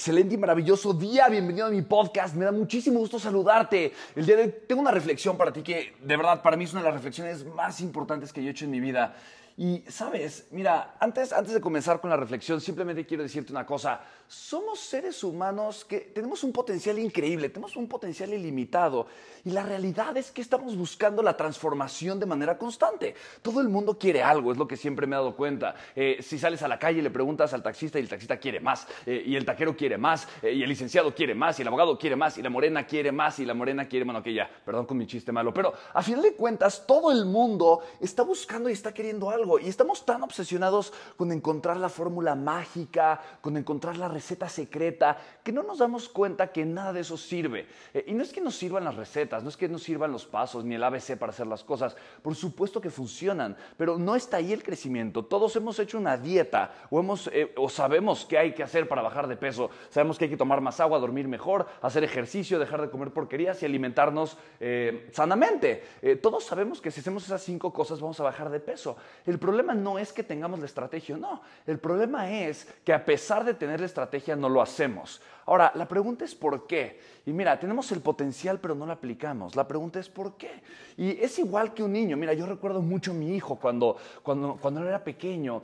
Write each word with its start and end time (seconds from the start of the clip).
Excelente 0.00 0.34
y 0.34 0.38
maravilloso 0.38 0.94
día, 0.94 1.28
bienvenido 1.28 1.66
a 1.66 1.68
mi 1.68 1.82
podcast, 1.82 2.34
me 2.34 2.46
da 2.46 2.52
muchísimo 2.52 3.00
gusto 3.00 3.18
saludarte. 3.18 3.92
El 4.16 4.24
día 4.24 4.34
de 4.34 4.44
hoy 4.44 4.54
tengo 4.66 4.80
una 4.80 4.92
reflexión 4.92 5.36
para 5.36 5.52
ti 5.52 5.60
que 5.60 5.92
de 6.00 6.16
verdad 6.16 6.40
para 6.40 6.56
mí 6.56 6.64
es 6.64 6.72
una 6.72 6.80
de 6.80 6.86
las 6.86 6.94
reflexiones 6.94 7.44
más 7.44 7.82
importantes 7.82 8.32
que 8.32 8.40
yo 8.42 8.48
he 8.48 8.50
hecho 8.52 8.64
en 8.64 8.70
mi 8.70 8.80
vida. 8.80 9.14
Y 9.62 9.84
sabes, 9.88 10.46
mira, 10.52 10.96
antes, 10.98 11.34
antes 11.34 11.52
de 11.52 11.60
comenzar 11.60 12.00
con 12.00 12.08
la 12.08 12.16
reflexión, 12.16 12.62
simplemente 12.62 13.04
quiero 13.04 13.22
decirte 13.22 13.52
una 13.52 13.66
cosa. 13.66 14.00
Somos 14.26 14.80
seres 14.80 15.22
humanos 15.22 15.84
que 15.84 16.00
tenemos 16.00 16.42
un 16.44 16.50
potencial 16.50 16.98
increíble, 16.98 17.50
tenemos 17.50 17.76
un 17.76 17.86
potencial 17.86 18.32
ilimitado. 18.32 19.06
Y 19.44 19.50
la 19.50 19.62
realidad 19.62 20.16
es 20.16 20.30
que 20.30 20.40
estamos 20.40 20.78
buscando 20.78 21.22
la 21.22 21.36
transformación 21.36 22.18
de 22.18 22.24
manera 22.24 22.56
constante. 22.56 23.14
Todo 23.42 23.60
el 23.60 23.68
mundo 23.68 23.98
quiere 23.98 24.22
algo, 24.22 24.50
es 24.50 24.56
lo 24.56 24.66
que 24.66 24.78
siempre 24.78 25.06
me 25.06 25.14
he 25.14 25.18
dado 25.18 25.36
cuenta. 25.36 25.74
Eh, 25.94 26.22
si 26.22 26.38
sales 26.38 26.62
a 26.62 26.68
la 26.68 26.78
calle 26.78 27.00
y 27.00 27.02
le 27.02 27.10
preguntas 27.10 27.52
al 27.52 27.62
taxista 27.62 27.98
y 27.98 28.02
el 28.02 28.08
taxista 28.08 28.38
quiere 28.38 28.60
más, 28.60 28.86
eh, 29.04 29.22
y 29.26 29.36
el 29.36 29.44
taquero 29.44 29.76
quiere 29.76 29.98
más, 29.98 30.26
eh, 30.40 30.54
y 30.54 30.62
el 30.62 30.70
licenciado 30.70 31.14
quiere 31.14 31.34
más, 31.34 31.58
y 31.58 31.62
el 31.62 31.68
abogado 31.68 31.98
quiere 31.98 32.16
más, 32.16 32.38
y 32.38 32.42
la 32.42 32.48
morena 32.48 32.86
quiere 32.86 33.12
más, 33.12 33.38
y 33.40 33.44
la 33.44 33.52
morena 33.52 33.86
quiere, 33.86 34.06
bueno, 34.06 34.22
que 34.22 34.32
ya, 34.32 34.48
perdón 34.64 34.86
con 34.86 34.96
mi 34.96 35.06
chiste 35.06 35.32
malo, 35.32 35.52
pero 35.52 35.74
a 35.92 36.02
final 36.02 36.22
de 36.22 36.32
cuentas 36.32 36.86
todo 36.86 37.12
el 37.12 37.26
mundo 37.26 37.80
está 38.00 38.22
buscando 38.22 38.70
y 38.70 38.72
está 38.72 38.94
queriendo 38.94 39.28
algo. 39.28 39.49
Y 39.58 39.68
estamos 39.68 40.04
tan 40.04 40.22
obsesionados 40.22 40.92
con 41.16 41.32
encontrar 41.32 41.76
la 41.76 41.88
fórmula 41.88 42.34
mágica, 42.34 43.20
con 43.40 43.56
encontrar 43.56 43.96
la 43.96 44.08
receta 44.08 44.48
secreta, 44.48 45.18
que 45.42 45.52
no 45.52 45.62
nos 45.62 45.78
damos 45.78 46.08
cuenta 46.08 46.52
que 46.52 46.64
nada 46.64 46.92
de 46.92 47.00
eso 47.00 47.16
sirve. 47.16 47.66
Eh, 47.94 48.04
y 48.08 48.14
no 48.14 48.22
es 48.22 48.32
que 48.32 48.40
nos 48.40 48.56
sirvan 48.56 48.84
las 48.84 48.96
recetas, 48.96 49.42
no 49.42 49.48
es 49.48 49.56
que 49.56 49.68
nos 49.68 49.82
sirvan 49.82 50.12
los 50.12 50.26
pasos 50.26 50.64
ni 50.64 50.74
el 50.74 50.84
ABC 50.84 51.16
para 51.18 51.30
hacer 51.30 51.46
las 51.46 51.64
cosas. 51.64 51.96
Por 52.22 52.34
supuesto 52.34 52.80
que 52.80 52.90
funcionan, 52.90 53.56
pero 53.76 53.98
no 53.98 54.14
está 54.14 54.36
ahí 54.36 54.52
el 54.52 54.62
crecimiento. 54.62 55.24
Todos 55.24 55.56
hemos 55.56 55.78
hecho 55.78 55.98
una 55.98 56.16
dieta 56.16 56.72
o, 56.90 57.00
hemos, 57.00 57.28
eh, 57.28 57.52
o 57.56 57.68
sabemos 57.68 58.26
qué 58.26 58.38
hay 58.38 58.54
que 58.54 58.62
hacer 58.62 58.88
para 58.88 59.02
bajar 59.02 59.26
de 59.26 59.36
peso. 59.36 59.70
Sabemos 59.88 60.18
que 60.18 60.26
hay 60.26 60.30
que 60.30 60.36
tomar 60.36 60.60
más 60.60 60.78
agua, 60.80 60.98
dormir 60.98 61.26
mejor, 61.26 61.66
hacer 61.82 62.04
ejercicio, 62.04 62.58
dejar 62.58 62.82
de 62.82 62.90
comer 62.90 63.10
porquerías 63.12 63.62
y 63.62 63.66
alimentarnos 63.66 64.36
eh, 64.60 65.08
sanamente. 65.12 65.82
todos 66.22 66.44
sabemos 66.44 66.80
que 66.80 66.90
si 66.90 67.00
hacemos 67.00 67.24
esas 67.24 67.42
cinco 67.42 67.72
cosas 67.72 68.00
vamos 68.00 68.20
a 68.20 68.22
bajar 68.22 68.50
de 68.50 68.60
peso. 68.60 68.96
El 69.26 69.38
problema 69.40 69.74
no 69.74 69.98
es 69.98 70.12
que 70.12 70.22
tengamos 70.22 70.60
la 70.60 70.66
estrategia, 70.66 71.16
no. 71.16 71.42
El 71.66 71.80
problema 71.80 72.30
es 72.30 72.68
que 72.84 72.92
a 72.92 73.04
pesar 73.04 73.44
de 73.44 73.54
tener 73.54 73.80
la 73.80 73.86
estrategia 73.86 74.36
no 74.36 74.48
lo 74.48 74.62
hacemos. 74.62 75.20
Ahora, 75.46 75.72
la 75.74 75.88
pregunta 75.88 76.24
es 76.24 76.36
por 76.36 76.68
qué. 76.68 77.00
Y 77.26 77.32
mira, 77.32 77.58
tenemos 77.58 77.90
el 77.90 78.00
potencial 78.00 78.60
pero 78.60 78.76
no 78.76 78.86
lo 78.86 78.92
aplicamos. 78.92 79.56
La 79.56 79.66
pregunta 79.66 79.98
es 79.98 80.08
por 80.08 80.36
qué. 80.36 80.62
Y 80.96 81.20
es 81.20 81.36
igual 81.40 81.74
que 81.74 81.82
un 81.82 81.92
niño. 81.92 82.16
Mira, 82.16 82.34
yo 82.34 82.46
recuerdo 82.46 82.82
mucho 82.82 83.10
a 83.10 83.14
mi 83.14 83.34
hijo 83.34 83.56
cuando, 83.56 83.96
cuando, 84.22 84.56
cuando 84.60 84.86
era 84.86 85.02
pequeño 85.02 85.62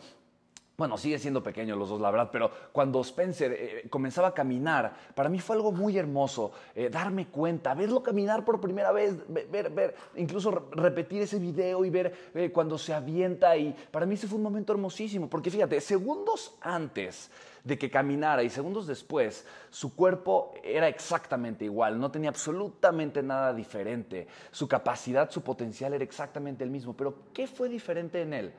bueno, 0.76 0.98
sigue 0.98 1.19
siendo 1.19 1.42
pequeño 1.42 1.75
los 1.75 1.88
dos, 1.88 2.00
la 2.00 2.10
verdad, 2.10 2.28
pero 2.31 2.50
cuando 2.70 3.00
Spencer 3.00 3.53
eh, 3.53 3.87
comenzaba 3.88 4.28
a 4.28 4.34
caminar, 4.34 4.94
para 5.14 5.31
mí 5.31 5.38
fue 5.38 5.56
algo 5.56 5.72
muy 5.72 5.97
hermoso, 5.97 6.53
eh, 6.75 6.91
darme 6.91 7.28
cuenta, 7.28 7.72
verlo 7.75 8.03
caminar 8.03 8.44
por 8.44 8.60
primera 8.60 8.92
vez, 8.92 9.16
ver, 9.28 9.70
ver, 9.70 9.94
incluso 10.16 10.69
repetir 10.72 11.22
ese 11.22 11.38
video 11.38 11.84
y 11.84 11.91
ver 11.91 12.31
eh, 12.34 12.50
cuando 12.53 12.76
se 12.76 12.92
avienta 12.92 13.56
y 13.56 13.75
para 13.91 14.04
mí 14.04 14.16
ese 14.16 14.28
fue 14.28 14.37
un 14.37 14.42
momento 14.42 14.72
hermosísimo, 14.75 15.31
porque 15.31 15.50
fíjate, 15.50 15.81
segundos 15.81 16.54
antes 16.60 17.31
de 17.64 17.78
que 17.78 17.91
caminara 17.91 18.43
y 18.43 18.50
segundos 18.50 18.87
después, 18.87 19.47
su 19.70 19.97
cuerpo 19.97 20.53
era 20.62 20.88
exactamente 20.88 21.64
igual, 21.64 21.98
no 21.98 22.10
tenía 22.10 22.28
absolutamente 22.28 23.22
nada 23.22 23.54
diferente, 23.54 24.28
su 24.50 24.69
capacidad, 24.69 25.31
su 25.31 25.43
potencial 25.43 25.94
era 25.94 26.04
exactamente 26.04 26.62
el 26.62 26.70
mismo, 26.70 26.94
pero 26.94 27.14
¿qué 27.32 27.47
fue 27.47 27.70
diferente 27.70 28.20
en 28.20 28.34
él? 28.34 28.53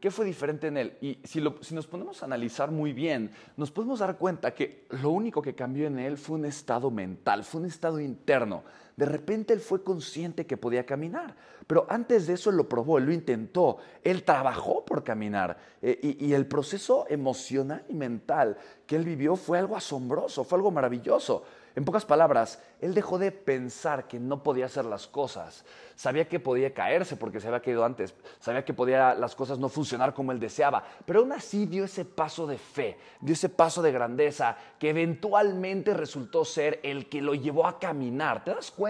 ¿Qué 0.00 0.10
fue 0.10 0.26
diferente 0.26 0.66
en 0.66 0.76
él? 0.76 0.98
Y 1.00 1.18
si, 1.24 1.40
nos 1.40 1.86
ponemos 1.86 2.22
a 2.22 2.26
analizar 2.26 2.70
muy 2.70 2.92
bien, 2.92 3.30
nos 3.56 3.70
podemos 3.70 4.00
dar 4.00 4.18
cuenta 4.18 4.52
que 4.52 4.86
lo 5.02 5.10
único 5.10 5.40
que 5.40 5.54
cambió 5.54 5.86
en 5.86 5.98
él 5.98 6.18
fue 6.18 6.36
un 6.36 6.44
estado 6.44 6.90
mental, 6.90 7.44
fue 7.44 7.62
un 7.62 7.66
estado 7.66 7.98
interno. 7.98 8.62
De 8.96 9.04
repente 9.04 9.52
él 9.52 9.60
fue 9.60 9.84
consciente 9.84 10.46
que 10.46 10.56
podía 10.56 10.86
caminar, 10.86 11.36
pero 11.66 11.86
antes 11.88 12.26
de 12.26 12.32
eso 12.32 12.48
él 12.48 12.56
lo 12.56 12.66
probó, 12.66 12.96
él 12.96 13.04
lo 13.04 13.12
intentó, 13.12 13.76
él 14.02 14.22
trabajó 14.22 14.86
por 14.86 15.04
caminar 15.04 15.58
eh, 15.82 15.98
y, 16.02 16.26
y 16.26 16.32
el 16.32 16.46
proceso 16.46 17.04
emocional 17.10 17.84
y 17.88 17.94
mental 17.94 18.56
que 18.86 18.96
él 18.96 19.04
vivió 19.04 19.36
fue 19.36 19.58
algo 19.58 19.76
asombroso, 19.76 20.44
fue 20.44 20.56
algo 20.56 20.70
maravilloso. 20.70 21.44
En 21.76 21.84
pocas 21.84 22.06
palabras, 22.06 22.58
él 22.80 22.94
dejó 22.94 23.18
de 23.18 23.30
pensar 23.30 24.08
que 24.08 24.18
no 24.18 24.42
podía 24.42 24.64
hacer 24.64 24.86
las 24.86 25.06
cosas. 25.06 25.62
Sabía 25.94 26.26
que 26.26 26.40
podía 26.40 26.72
caerse 26.72 27.16
porque 27.16 27.38
se 27.38 27.48
había 27.48 27.60
caído 27.60 27.84
antes. 27.84 28.14
Sabía 28.40 28.64
que 28.64 28.72
podía 28.72 29.14
las 29.14 29.34
cosas 29.34 29.58
no 29.58 29.68
funcionar 29.68 30.14
como 30.14 30.32
él 30.32 30.40
deseaba. 30.40 30.82
Pero 31.04 31.20
aún 31.20 31.32
así 31.32 31.66
dio 31.66 31.84
ese 31.84 32.06
paso 32.06 32.46
de 32.46 32.56
fe, 32.56 32.96
dio 33.20 33.34
ese 33.34 33.50
paso 33.50 33.82
de 33.82 33.92
grandeza 33.92 34.56
que 34.78 34.88
eventualmente 34.88 35.92
resultó 35.92 36.46
ser 36.46 36.80
el 36.82 37.10
que 37.10 37.20
lo 37.20 37.34
llevó 37.34 37.66
a 37.66 37.78
caminar. 37.78 38.42
¿Te 38.42 38.54
das 38.54 38.70
cuenta? 38.70 38.85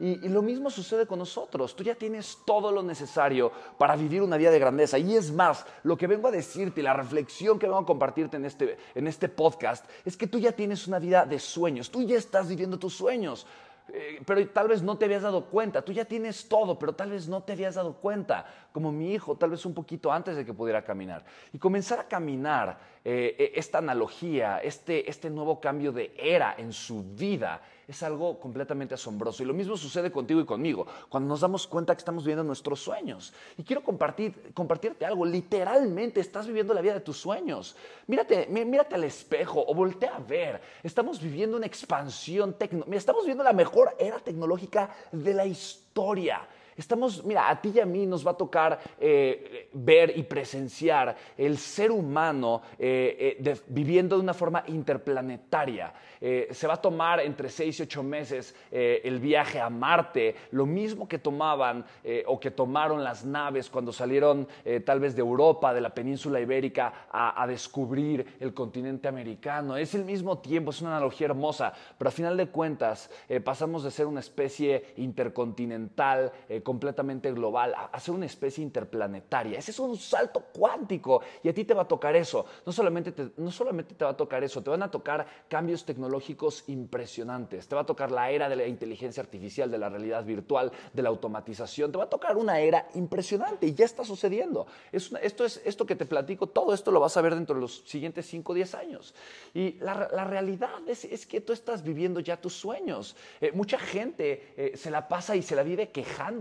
Y, 0.00 0.28
lo 0.30 0.40
mismo 0.40 0.70
sucede 0.70 1.06
con 1.06 1.18
nosotros. 1.18 1.76
Tú 1.76 1.84
ya 1.84 1.94
tienes 1.94 2.38
todo 2.46 2.72
lo 2.72 2.82
necesario 2.82 3.52
para 3.76 3.96
vivir 3.96 4.22
una 4.22 4.38
vida 4.38 4.50
de 4.50 4.58
grandeza. 4.58 4.98
Y 4.98 5.14
es 5.14 5.30
más, 5.30 5.66
lo 5.82 5.96
que 5.96 6.06
vengo 6.06 6.28
a 6.28 6.30
decirte 6.30 6.80
y 6.80 6.84
la 6.84 6.94
reflexión 6.94 7.58
que 7.58 7.66
vengo 7.66 7.80
a 7.80 7.86
compartirte 7.86 8.38
en 8.38 8.46
este, 8.46 8.78
en 8.94 9.06
este 9.06 9.28
podcast 9.28 9.84
es 10.04 10.16
que 10.16 10.26
tú 10.26 10.38
ya 10.38 10.52
tienes 10.52 10.88
una 10.88 10.98
vida 10.98 11.26
de 11.26 11.38
sueños. 11.38 11.90
Tú 11.90 12.02
ya 12.02 12.16
estás 12.16 12.48
viviendo 12.48 12.78
tus 12.78 12.94
sueños. 12.94 13.46
Eh, 13.92 14.22
pero 14.24 14.46
tal 14.48 14.68
vez 14.68 14.82
no 14.82 14.96
te 14.96 15.04
habías 15.04 15.22
dado 15.22 15.44
cuenta. 15.46 15.82
Tú 15.82 15.92
ya 15.92 16.04
tienes 16.04 16.48
todo, 16.48 16.78
pero 16.78 16.94
tal 16.94 17.10
vez 17.10 17.28
no 17.28 17.42
te 17.42 17.52
habías 17.52 17.74
dado 17.74 17.94
cuenta. 17.94 18.46
Como 18.72 18.92
mi 18.92 19.12
hijo, 19.12 19.36
tal 19.36 19.50
vez 19.50 19.66
un 19.66 19.74
poquito 19.74 20.10
antes 20.10 20.36
de 20.36 20.46
que 20.46 20.54
pudiera 20.54 20.82
caminar. 20.82 21.24
Y 21.52 21.58
comenzar 21.58 21.98
a 21.98 22.08
caminar, 22.08 22.78
eh, 23.04 23.36
eh, 23.38 23.52
esta 23.54 23.78
analogía, 23.78 24.58
este, 24.58 25.10
este 25.10 25.28
nuevo 25.28 25.60
cambio 25.60 25.92
de 25.92 26.14
era 26.16 26.54
en 26.56 26.72
su 26.72 27.02
vida 27.02 27.60
es 27.90 28.04
algo 28.04 28.38
completamente 28.38 28.94
asombroso. 28.94 29.42
Y 29.42 29.46
lo 29.46 29.52
mismo 29.52 29.76
sucede 29.76 30.12
contigo 30.12 30.40
y 30.40 30.44
conmigo, 30.44 30.86
cuando 31.08 31.28
nos 31.28 31.40
damos 31.40 31.66
cuenta 31.66 31.92
que 31.92 31.98
estamos 31.98 32.22
viviendo 32.22 32.44
nuestros 32.44 32.80
sueños. 32.80 33.32
Y 33.58 33.64
quiero 33.64 33.82
compartir, 33.82 34.52
compartirte 34.54 35.04
algo, 35.04 35.26
literalmente 35.26 36.20
estás 36.20 36.46
viviendo 36.46 36.72
la 36.72 36.82
vida 36.82 36.94
de 36.94 37.00
tus 37.00 37.16
sueños. 37.16 37.74
Mírate, 38.06 38.46
mírate 38.46 38.94
al 38.94 39.02
espejo 39.02 39.64
o 39.66 39.74
voltea 39.74 40.14
a 40.14 40.20
ver. 40.20 40.60
Estamos 40.84 41.20
viviendo 41.20 41.56
una 41.56 41.66
expansión 41.66 42.54
tecnológica, 42.54 42.96
estamos 42.96 43.22
viviendo 43.24 43.42
la 43.42 43.52
mejor 43.52 43.96
era 43.98 44.20
tecnológica 44.20 44.94
de 45.10 45.34
la 45.34 45.44
historia. 45.44 46.46
Estamos, 46.76 47.24
mira, 47.24 47.48
a 47.48 47.60
ti 47.60 47.72
y 47.74 47.80
a 47.80 47.86
mí 47.86 48.06
nos 48.06 48.26
va 48.26 48.32
a 48.32 48.36
tocar 48.36 48.80
eh, 48.98 49.68
ver 49.72 50.16
y 50.16 50.22
presenciar 50.22 51.16
el 51.36 51.58
ser 51.58 51.90
humano 51.90 52.62
eh, 52.78 53.38
eh, 53.44 53.60
viviendo 53.68 54.16
de 54.16 54.22
una 54.22 54.34
forma 54.34 54.64
interplanetaria. 54.68 55.92
se 56.20 56.66
va 56.66 56.74
a 56.74 56.80
tomar 56.80 57.20
entre 57.20 57.48
seis 57.48 57.80
y 57.80 57.82
ocho 57.82 58.02
meses 58.02 58.54
el 58.70 59.18
viaje 59.20 59.58
a 59.58 59.70
Marte, 59.70 60.34
lo 60.50 60.66
mismo 60.66 61.08
que 61.08 61.18
tomaban 61.18 61.84
o 62.26 62.38
que 62.38 62.50
tomaron 62.50 63.02
las 63.02 63.24
naves 63.24 63.70
cuando 63.70 63.92
salieron 63.92 64.46
tal 64.84 65.00
vez 65.00 65.14
de 65.14 65.22
Europa, 65.22 65.72
de 65.72 65.80
la 65.80 65.94
península 65.94 66.40
ibérica, 66.40 67.06
a, 67.10 67.42
a 67.42 67.46
descubrir 67.46 68.36
el 68.38 68.52
continente 68.52 69.08
americano. 69.08 69.76
Es 69.76 69.94
el 69.94 70.04
mismo 70.04 70.38
tiempo, 70.38 70.70
es 70.70 70.82
una 70.82 70.90
analogía 70.90 71.26
hermosa, 71.26 71.72
pero 71.96 72.08
a 72.08 72.12
final 72.12 72.36
de 72.36 72.48
cuentas 72.48 73.10
pasamos 73.42 73.82
de 73.82 73.90
ser 73.90 74.06
una 74.06 74.20
especie 74.20 74.92
intercontinental, 74.96 76.32
completamente 76.62 77.32
global, 77.32 77.74
a, 77.74 78.00
ser 78.00 78.14
una 78.14 78.26
especie 78.26 78.62
interplanetaria. 78.62 79.58
Ese 79.58 79.70
es 79.70 79.78
un 79.78 79.96
salto 79.96 80.44
cuántico 80.52 81.22
y 81.42 81.48
a 81.48 81.54
ti 81.54 81.64
te 81.64 81.74
va 81.74 81.82
a 81.82 81.88
tocar 81.88 82.16
eso. 82.16 82.46
No 82.64 82.72
solamente 82.72 83.12
te, 83.12 83.30
no 83.36 83.50
solamente 83.50 83.94
te 83.94 84.04
va 84.04 84.12
a 84.12 84.16
tocar 84.16 84.42
eso, 84.42 84.62
te 84.62 84.70
van 84.70 84.82
a 84.82 84.90
tocar 84.90 85.26
cambios 85.48 85.84
tecnológicos 85.84 86.64
impresionantes. 86.68 87.68
Te 87.68 87.74
va 87.74 87.82
a 87.82 87.86
tocar 87.86 88.10
la 88.10 88.30
era 88.30 88.48
de 88.48 88.56
la 88.56 88.66
inteligencia 88.66 89.22
artificial, 89.22 89.70
de 89.70 89.78
la 89.78 89.88
realidad 89.88 90.24
virtual, 90.24 90.72
de 90.92 91.02
la 91.02 91.08
automatización. 91.08 91.92
Te 91.92 91.98
va 91.98 92.04
a 92.04 92.10
tocar 92.10 92.36
una 92.36 92.60
era 92.60 92.88
impresionante 92.94 93.66
y 93.66 93.74
ya 93.74 93.84
está 93.84 94.04
sucediendo. 94.04 94.66
Es 94.92 95.10
esto, 95.22 95.44
es, 95.44 95.60
esto 95.64 95.86
que 95.86 95.96
te 95.96 96.06
platico, 96.06 96.46
todo 96.46 96.74
esto 96.74 96.90
lo 96.90 97.00
vas 97.00 97.16
a 97.16 97.20
ver 97.20 97.34
dentro 97.34 97.54
de 97.54 97.60
los 97.60 97.82
siguientes 97.86 98.26
5 98.26 98.52
o 98.52 98.54
10 98.54 98.74
años. 98.74 99.14
Y 99.54 99.72
la, 99.80 100.08
la 100.12 100.24
realidad 100.24 100.80
es, 100.86 101.04
es, 101.04 101.26
que 101.26 101.40
tú 101.40 101.52
estás 101.52 101.82
viviendo 101.82 102.20
ya 102.20 102.40
tus 102.40 102.54
sueños. 102.54 103.16
Eh, 103.40 103.52
mucha 103.52 103.78
gente 103.78 104.52
eh, 104.56 104.76
se 104.76 104.90
la 104.90 105.08
pasa 105.08 105.36
y 105.36 105.42
se 105.42 105.54
la 105.54 105.62
vive 105.62 105.90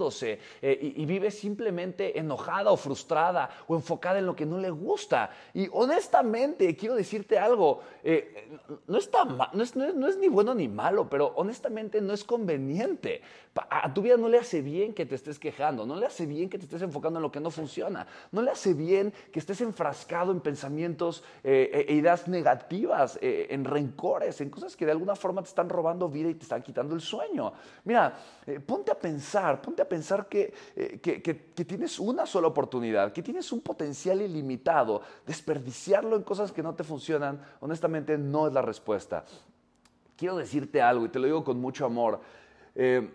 quejándose 0.09 0.39
eh, 0.61 0.93
y, 0.95 1.05
vive 1.05 1.31
simplemente 1.31 2.17
enojada 2.17 2.71
o 2.71 2.77
frustrada 2.77 3.49
o 3.67 3.75
enfocada 3.75 4.19
en 4.19 4.25
lo 4.25 4.35
que 4.35 4.45
no 4.45 4.57
le 4.57 4.69
gusta. 4.69 5.29
Y 5.53 5.67
honestamente, 5.71 6.75
quiero 6.75 6.95
decirte 6.95 7.37
algo, 7.37 7.81
eh, 8.03 8.59
no, 8.87 8.97
está 8.97 9.25
no, 9.25 9.63
es, 9.63 9.75
no, 9.75 10.07
es, 10.07 10.17
ni 10.17 10.27
bueno 10.27 10.53
ni 10.53 10.67
malo, 10.67 11.09
pero 11.09 11.33
honestamente 11.35 12.01
no 12.01 12.13
es 12.13 12.23
conveniente. 12.23 13.21
A 13.69 13.93
tu 13.93 14.01
vida 14.01 14.15
no 14.15 14.29
le 14.29 14.37
hace 14.37 14.61
bien 14.61 14.93
que 14.93 15.05
te 15.05 15.15
estés 15.15 15.39
quejando, 15.39 15.85
no 15.85 15.95
le 15.95 16.05
hace 16.05 16.25
bien 16.25 16.49
que 16.49 16.57
te 16.57 16.65
estés 16.65 16.81
enfocando 16.81 17.19
en 17.19 17.23
lo 17.23 17.31
que 17.31 17.39
no 17.39 17.51
funciona, 17.51 18.07
no 18.31 18.41
le 18.41 18.51
hace 18.51 18.73
bien 18.73 19.11
que 19.33 19.39
estés 19.39 19.59
enfrascado 19.61 20.31
en 20.31 20.39
pensamientos 20.39 21.23
eh, 21.43 21.85
e 21.89 21.93
ideas 21.93 22.27
negativas, 22.27 23.17
en 23.21 23.65
rencores, 23.65 24.39
en 24.39 24.49
cosas 24.49 24.77
que 24.77 24.85
de 24.85 24.91
alguna 24.91 25.15
forma 25.15 25.41
te 25.41 25.49
están 25.49 25.67
robando 25.67 26.07
vida 26.07 26.29
y 26.29 26.35
te 26.35 26.43
están 26.43 26.61
quitando 26.61 26.95
el 26.95 27.01
sueño. 27.01 27.51
Mira, 27.83 28.17
ponte 28.65 28.91
a 28.91 28.95
pensar, 28.95 29.61
ponte 29.61 29.81
a 29.81 29.89
pensar 29.89 29.98
eh, 30.31 30.99
que, 31.01 31.21
que, 31.21 31.65
tienes 31.65 31.99
una 31.99 32.25
sola 32.25 32.47
oportunidad, 32.47 33.11
que 33.11 33.21
tienes 33.21 33.51
un 33.51 33.61
potencial 33.61 34.21
ilimitado, 34.21 35.01
desperdiciarlo 35.25 36.15
en 36.15 36.23
cosas 36.23 36.51
que 36.51 36.63
no 36.63 36.73
te 36.75 36.83
funcionan, 36.83 37.41
honestamente 37.59 38.17
no 38.17 38.47
es 38.47 38.53
la 38.53 38.61
respuesta. 38.61 39.25
Quiero 40.15 40.35
decirte 40.35 40.81
algo 40.81 41.05
y 41.05 41.09
te 41.09 41.19
lo 41.19 41.25
digo 41.25 41.43
con 41.43 41.59
mucho 41.59 41.85
amor. 41.85 42.19
Eh, 42.75 43.09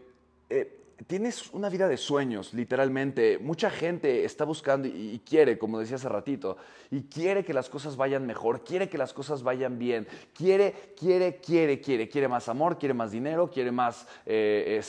eh, 0.48 0.83
tienes 1.06 1.53
una 1.53 1.69
vida 1.69 1.89
de 1.89 1.97
sueños, 1.97 2.55
literalmente. 2.55 3.39
Mucha 3.39 3.71
gente 3.71 4.25
está 4.25 4.45
buscando 4.45 4.89
y, 4.89 5.21
quiere, 5.25 5.59
como 5.59 5.79
decía 5.79 5.97
hace 5.97 6.09
ratito, 6.09 6.56
y 6.91 7.03
quiere 7.03 7.45
que 7.45 7.53
las 7.53 7.69
cosas 7.69 7.97
vayan 7.97 8.27
mejor, 8.27 8.62
quiere 8.65 8.89
que 8.89 8.99
las 8.99 9.12
cosas 9.12 9.43
vayan 9.43 9.79
bien, 9.79 10.06
quiere, 10.33 10.95
quiere, 10.99 11.37
quiere, 11.37 11.81
quiere, 11.81 12.09
quiere 12.09 12.29
más 12.29 12.49
amor, 12.49 12.79
quiere 12.79 12.95
más 12.95 13.11
dinero, 13.11 13.51
quiere 13.51 13.73
más 13.73 14.06
eh, 14.27 14.83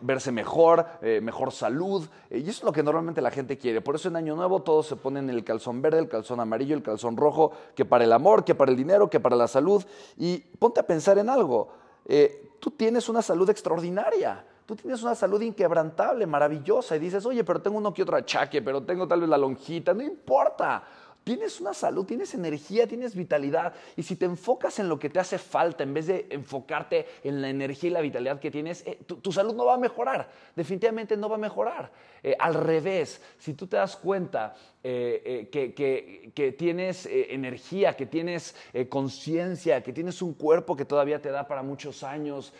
verse 0.00 0.32
mejor, 0.32 0.86
eh, 1.02 1.20
mejor 1.22 1.52
salud. 1.52 2.08
y 2.30 2.40
eso 2.40 2.50
es 2.50 2.62
lo 2.62 2.72
que 2.72 2.82
normalmente 2.82 3.20
la 3.20 3.30
gente 3.30 3.58
quiere. 3.58 3.80
Por 3.80 3.94
eso 3.94 4.08
en 4.08 4.16
Año 4.16 4.36
Nuevo 4.36 4.62
todos 4.62 4.86
se 4.86 4.96
ponen 4.96 5.30
el 5.30 5.44
calzón 5.44 5.82
verde, 5.82 5.98
el 5.98 6.08
calzón 6.08 6.40
amarillo, 6.40 6.74
el 6.74 6.82
calzón 6.82 7.16
rojo, 7.16 7.52
que 7.74 7.84
para 7.84 8.04
el 8.04 8.12
amor, 8.12 8.44
que 8.44 8.54
para 8.54 8.70
el 8.70 8.76
dinero, 8.76 9.10
que 9.10 9.20
para 9.20 9.36
la 9.36 9.48
salud. 9.48 9.84
Y 10.16 10.38
ponte 10.38 10.80
a 10.80 10.86
pensar 10.86 11.18
en 11.18 11.28
algo. 11.28 11.68
Eh, 12.06 12.50
tú 12.58 12.70
tienes 12.70 13.08
una 13.08 13.22
salud 13.22 13.48
extraordinaria 13.50 14.44
Tú 14.70 14.76
tienes 14.76 15.02
una 15.02 15.16
salud 15.16 15.42
inquebrantable, 15.42 16.28
maravillosa, 16.28 16.94
y 16.94 17.00
dices, 17.00 17.26
oye, 17.26 17.42
pero 17.42 17.60
tengo 17.60 17.76
uno 17.76 17.92
que 17.92 18.04
otro 18.04 18.16
achaque, 18.16 18.62
pero 18.62 18.80
tengo 18.84 19.08
tal 19.08 19.18
vez 19.18 19.28
la 19.28 19.36
lonjita, 19.36 19.92
no 19.92 20.00
importa. 20.00 20.84
Tienes 21.24 21.60
una 21.60 21.74
salud, 21.74 22.06
tienes 22.06 22.32
energía, 22.34 22.86
tienes 22.86 23.14
vitalidad. 23.14 23.74
Y 23.94 24.02
si 24.02 24.16
te 24.16 24.24
enfocas 24.24 24.78
en 24.78 24.88
lo 24.88 24.98
que 24.98 25.10
te 25.10 25.20
hace 25.20 25.36
falta, 25.36 25.82
en 25.82 25.92
vez 25.92 26.06
de 26.06 26.26
enfocarte 26.30 27.06
en 27.22 27.42
la 27.42 27.50
energía 27.50 27.90
y 27.90 27.92
la 27.92 28.00
vitalidad 28.00 28.40
que 28.40 28.50
tienes, 28.50 28.86
eh, 28.86 28.98
tu, 29.06 29.30
salud 29.30 29.54
no 29.54 29.66
va 29.66 29.74
a 29.74 29.78
mejorar. 29.78 30.30
Definitivamente 30.56 31.16
no 31.18 31.28
va 31.28 31.36
a 31.36 31.38
mejorar. 31.38 31.92
Eh, 32.22 32.34
al 32.38 32.54
revés, 32.54 33.22
si 33.38 33.52
tú 33.52 33.66
te 33.66 33.76
das 33.76 33.96
cuenta 33.96 34.54
eh, 34.82 35.48
que, 35.52 36.52
tienes 36.52 37.06
energía, 37.06 37.94
que 37.94 38.06
tienes 38.06 38.54
conciencia, 38.88 39.82
que 39.82 39.92
tienes 39.92 40.22
un 40.22 40.32
cuerpo 40.32 40.74
que 40.74 40.86
todavía 40.86 41.20
te 41.20 41.30
da 41.30 41.46
para 41.46 41.62
muchos 41.62 42.02
años, 42.02 42.54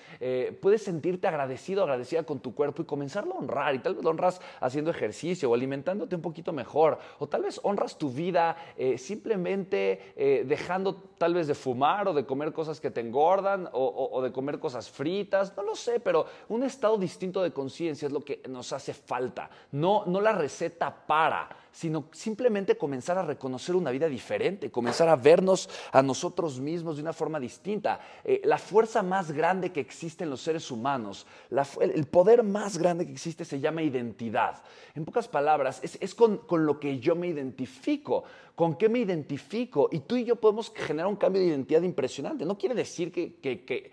puedes 0.60 0.82
sentirte 0.82 1.26
agradecido, 1.26 1.82
agradecida 1.82 2.24
con 2.24 2.40
tu 2.40 2.54
cuerpo 2.54 2.82
y 2.82 2.84
comenzarlo 2.84 3.34
a 3.34 3.38
honrar. 3.38 3.74
Y 3.74 3.78
tal 3.78 3.94
vez 3.94 4.04
lo 4.04 4.10
honras 4.10 4.40
haciendo 4.60 4.90
ejercicio 4.90 5.50
o 5.50 5.54
alimentándote 5.54 6.14
un 6.14 6.22
poquito 6.22 6.52
mejor. 6.52 6.98
O 7.18 7.26
tal 7.26 7.42
vez 7.42 7.58
honras 7.62 7.96
tu 7.96 8.10
vida 8.10 8.49
eh, 8.76 8.98
simplemente 8.98 10.12
eh, 10.16 10.44
dejando 10.46 10.94
tal 11.18 11.34
vez 11.34 11.46
de 11.46 11.54
fumar 11.54 12.08
o 12.08 12.14
de 12.14 12.24
comer 12.24 12.52
cosas 12.52 12.80
que 12.80 12.90
te 12.90 13.00
engordan 13.00 13.68
o, 13.72 14.20
de 14.22 14.32
comer 14.32 14.58
cosas 14.58 14.90
fritas, 14.90 15.54
no 15.56 15.62
lo 15.62 15.74
sé, 15.74 16.00
pero 16.00 16.26
un 16.48 16.62
estado 16.62 16.96
distinto 16.96 17.42
de 17.42 17.52
conciencia 17.52 18.06
es 18.06 18.12
lo 18.12 18.24
que 18.24 18.42
nos 18.48 18.72
hace 18.72 18.94
falta, 18.94 19.50
no, 19.72 20.04
no 20.06 20.20
la 20.20 20.32
receta 20.32 21.06
para 21.06 21.48
sino 21.72 22.06
simplemente 22.12 22.76
comenzar 22.76 23.18
a 23.18 23.22
reconocer 23.22 23.76
una 23.76 23.90
vida 23.90 24.08
diferente, 24.08 24.70
comenzar 24.70 25.08
a 25.08 25.16
vernos 25.16 25.68
a 25.92 26.02
nosotros 26.02 26.60
mismos 26.60 26.96
de 26.96 27.02
una 27.02 27.12
forma 27.12 27.38
distinta. 27.38 28.00
Eh, 28.24 28.40
la 28.44 28.58
fuerza 28.58 29.02
más 29.02 29.32
grande 29.32 29.72
que 29.72 29.80
existe 29.80 30.24
en 30.24 30.30
los 30.30 30.40
seres 30.40 30.70
humanos, 30.70 31.26
el 31.80 32.06
poder 32.06 32.42
más 32.42 32.78
grande 32.78 33.06
que 33.06 33.12
existe 33.12 33.44
se 33.44 33.60
llama 33.60 33.82
identidad. 33.82 34.62
En 34.94 35.04
pocas 35.04 35.28
palabras, 35.28 35.80
es, 35.82 36.14
con, 36.14 36.40
lo 36.50 36.80
que 36.80 36.98
yo 36.98 37.14
me 37.14 37.28
identifico, 37.28 38.24
con 38.60 38.74
qué 38.74 38.90
me 38.90 38.98
identifico. 38.98 39.88
Y 39.90 40.00
tú 40.00 40.16
y 40.16 40.24
yo 40.26 40.36
podemos 40.36 40.70
generar 40.76 41.06
un 41.06 41.16
cambio 41.16 41.40
de 41.40 41.48
identidad 41.48 41.80
impresionante. 41.80 42.44
No 42.44 42.58
quiere 42.58 42.74
decir 42.74 43.10
que, 43.10 43.90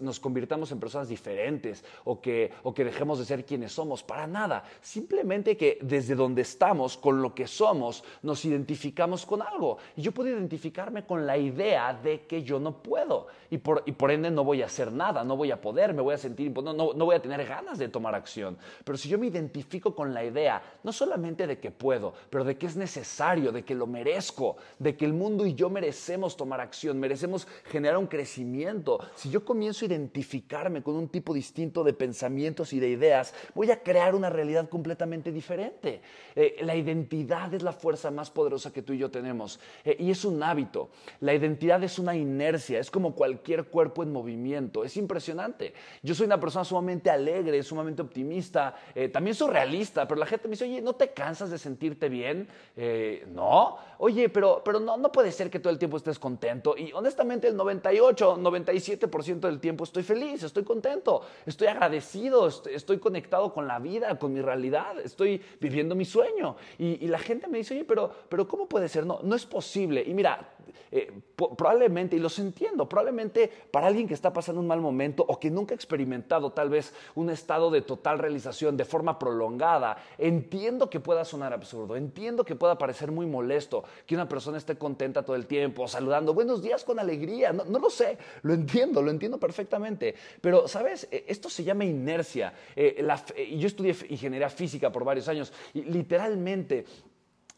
nos 0.00 0.20
convirtamos 0.20 0.70
en 0.72 0.78
personas 0.78 1.08
diferentes 1.08 1.82
o 2.04 2.20
que, 2.20 2.52
dejemos 2.76 3.18
de 3.18 3.24
ser 3.24 3.46
quienes 3.46 3.72
somos, 3.72 4.02
para 4.02 4.26
nada. 4.26 4.62
Simplemente 4.82 5.56
que 5.56 5.78
desde 5.80 6.14
donde 6.14 6.42
estamos, 6.42 6.98
con 6.98 7.22
lo 7.22 7.34
que 7.34 7.46
somos, 7.46 8.04
nos 8.20 8.44
identificamos 8.44 9.24
con 9.24 9.40
algo. 9.40 9.78
Y 9.96 10.02
yo 10.02 10.12
puedo 10.12 10.28
identificarme 10.28 11.06
con 11.06 11.26
la 11.26 11.38
idea 11.38 11.94
de 11.94 12.26
que 12.26 12.42
yo 12.42 12.60
no 12.60 12.82
puedo. 12.82 13.28
Y 13.48 13.56
por, 13.56 14.10
ende 14.10 14.30
no 14.30 14.44
voy 14.44 14.60
a 14.60 14.66
hacer 14.66 14.92
nada, 14.92 15.24
no 15.24 15.34
voy 15.34 15.50
a 15.50 15.62
poder, 15.62 15.94
me 15.94 16.02
voy 16.02 16.12
a 16.12 16.18
sentir, 16.18 16.52
no, 16.52 16.74
no, 16.74 16.92
no 16.92 17.04
voy 17.06 17.16
a 17.16 17.22
tener 17.22 17.46
ganas 17.46 17.78
de 17.78 17.88
tomar 17.88 18.14
acción. 18.14 18.58
Pero 18.84 18.98
si 18.98 19.08
yo 19.08 19.18
me 19.18 19.28
identifico 19.28 19.94
con 19.94 20.12
la 20.12 20.22
idea, 20.22 20.62
no 20.82 20.92
solamente 20.92 21.46
de 21.46 21.58
que 21.58 21.70
puedo, 21.70 22.12
pero 22.28 22.44
de 22.44 22.58
que 22.58 22.66
es 22.66 22.76
necesario, 22.76 23.50
de 23.50 23.64
que 23.64 23.74
lo 23.74 23.86
merezco, 23.86 24.09
de 24.78 24.96
que 24.96 25.04
el 25.04 25.12
mundo 25.12 25.46
y 25.46 25.54
yo 25.54 25.70
merecemos 25.70 26.36
tomar 26.36 26.60
acción, 26.60 26.98
merecemos 26.98 27.46
generar 27.64 27.98
un 27.98 28.06
crecimiento. 28.06 28.98
Si 29.14 29.30
yo 29.30 29.44
comienzo 29.44 29.84
a 29.84 29.88
identificarme 29.88 30.82
con 30.82 30.94
un 30.96 31.08
tipo 31.08 31.32
distinto 31.32 31.84
de 31.84 31.92
pensamientos 31.92 32.72
y 32.72 32.80
de 32.80 32.88
ideas, 32.88 33.34
voy 33.54 33.70
a 33.70 33.82
crear 33.82 34.14
una 34.14 34.30
realidad 34.30 34.68
completamente 34.68 35.32
diferente. 35.32 36.00
Eh, 36.34 36.56
la 36.62 36.74
identidad 36.74 37.52
es 37.54 37.62
la 37.62 37.72
fuerza 37.72 38.10
más 38.10 38.30
poderosa 38.30 38.72
que 38.72 38.82
tú 38.82 38.92
y 38.92 38.98
yo 38.98 39.10
tenemos. 39.10 39.60
Eh, 39.84 39.96
y 39.98 40.10
es 40.10 40.24
un 40.24 40.42
hábito. 40.42 40.90
La 41.20 41.34
identidad 41.34 41.82
es 41.82 41.98
una 41.98 42.16
inercia, 42.16 42.78
es 42.78 42.90
como 42.90 43.14
cualquier 43.14 43.64
cuerpo 43.64 44.02
en 44.02 44.12
movimiento. 44.12 44.84
Es 44.84 44.96
impresionante. 44.96 45.74
Yo 46.02 46.14
soy 46.14 46.26
una 46.26 46.40
persona 46.40 46.64
sumamente 46.64 47.10
alegre, 47.10 47.62
sumamente 47.62 48.02
optimista, 48.02 48.74
eh, 48.94 49.08
también 49.08 49.34
soy 49.34 49.50
realista, 49.50 50.06
pero 50.06 50.18
la 50.18 50.26
gente 50.26 50.48
me 50.48 50.52
dice, 50.52 50.64
oye, 50.64 50.80
¿no 50.80 50.94
te 50.94 51.12
cansas 51.12 51.50
de 51.50 51.58
sentirte 51.58 52.08
bien? 52.08 52.48
Eh, 52.76 53.26
no. 53.32 53.78
Oye, 54.02 54.30
pero, 54.30 54.62
pero 54.64 54.80
no, 54.80 54.96
no 54.96 55.12
puede 55.12 55.30
ser 55.30 55.50
que 55.50 55.60
todo 55.60 55.70
el 55.70 55.78
tiempo 55.78 55.98
estés 55.98 56.18
contento. 56.18 56.74
Y 56.74 56.90
honestamente 56.94 57.48
el 57.48 57.54
98, 57.54 58.38
97% 58.38 59.40
del 59.40 59.60
tiempo 59.60 59.84
estoy 59.84 60.02
feliz, 60.02 60.42
estoy 60.42 60.64
contento, 60.64 61.20
estoy 61.44 61.66
agradecido, 61.66 62.48
estoy 62.48 62.98
conectado 62.98 63.52
con 63.52 63.68
la 63.68 63.78
vida, 63.78 64.18
con 64.18 64.32
mi 64.32 64.40
realidad, 64.40 64.98
estoy 65.04 65.42
viviendo 65.60 65.94
mi 65.94 66.06
sueño. 66.06 66.56
Y, 66.78 67.04
y, 67.04 67.08
la 67.08 67.18
gente 67.18 67.46
me 67.46 67.58
dice, 67.58 67.74
oye, 67.74 67.84
pero, 67.84 68.10
pero 68.30 68.48
¿cómo 68.48 68.66
puede 68.66 68.88
ser? 68.88 69.04
No, 69.04 69.20
no 69.22 69.36
es 69.36 69.44
posible. 69.44 70.02
Y 70.06 70.14
mira, 70.14 70.48
eh, 70.90 71.12
probablemente, 71.36 72.16
y 72.16 72.18
los 72.18 72.38
entiendo, 72.38 72.88
probablemente 72.88 73.50
para 73.70 73.86
alguien 73.86 74.08
que 74.08 74.14
está 74.14 74.32
pasando 74.32 74.60
un 74.60 74.66
mal 74.66 74.80
momento 74.80 75.24
o 75.26 75.38
que 75.38 75.50
nunca 75.50 75.74
ha 75.74 75.76
experimentado 75.76 76.52
tal 76.52 76.68
vez 76.70 76.94
un 77.14 77.30
estado 77.30 77.70
de 77.70 77.82
total 77.82 78.18
realización 78.18 78.76
de 78.76 78.84
forma 78.84 79.18
prolongada, 79.18 79.96
entiendo 80.18 80.90
que 80.90 81.00
pueda 81.00 81.24
sonar 81.24 81.52
absurdo, 81.52 81.96
entiendo 81.96 82.44
que 82.44 82.56
pueda 82.56 82.78
parecer 82.78 83.10
muy 83.10 83.26
molesto 83.26 83.84
que 84.06 84.14
una 84.14 84.28
persona 84.28 84.58
esté 84.58 84.76
contenta 84.76 85.24
todo 85.24 85.36
el 85.36 85.46
tiempo, 85.46 85.88
saludando, 85.88 86.34
buenos 86.34 86.62
días 86.62 86.84
con 86.84 86.98
alegría, 86.98 87.52
no, 87.52 87.64
lo 87.64 87.90
sé, 87.90 88.18
lo 88.42 88.54
entiendo, 88.54 89.02
lo 89.02 89.10
entiendo 89.10 89.38
perfectamente, 89.38 90.14
pero 90.40 90.68
sabes, 90.68 91.08
e, 91.10 91.24
esto 91.28 91.48
se 91.48 91.64
llama 91.64 91.84
inercia. 91.84 92.52
Eh, 92.76 93.06
yo 93.56 93.66
estudié 93.66 93.94
ingeniería 94.08 94.48
física 94.48 94.90
por 94.90 95.04
varios 95.04 95.28
años 95.28 95.52
y 95.74 95.82
literalmente 95.82 96.84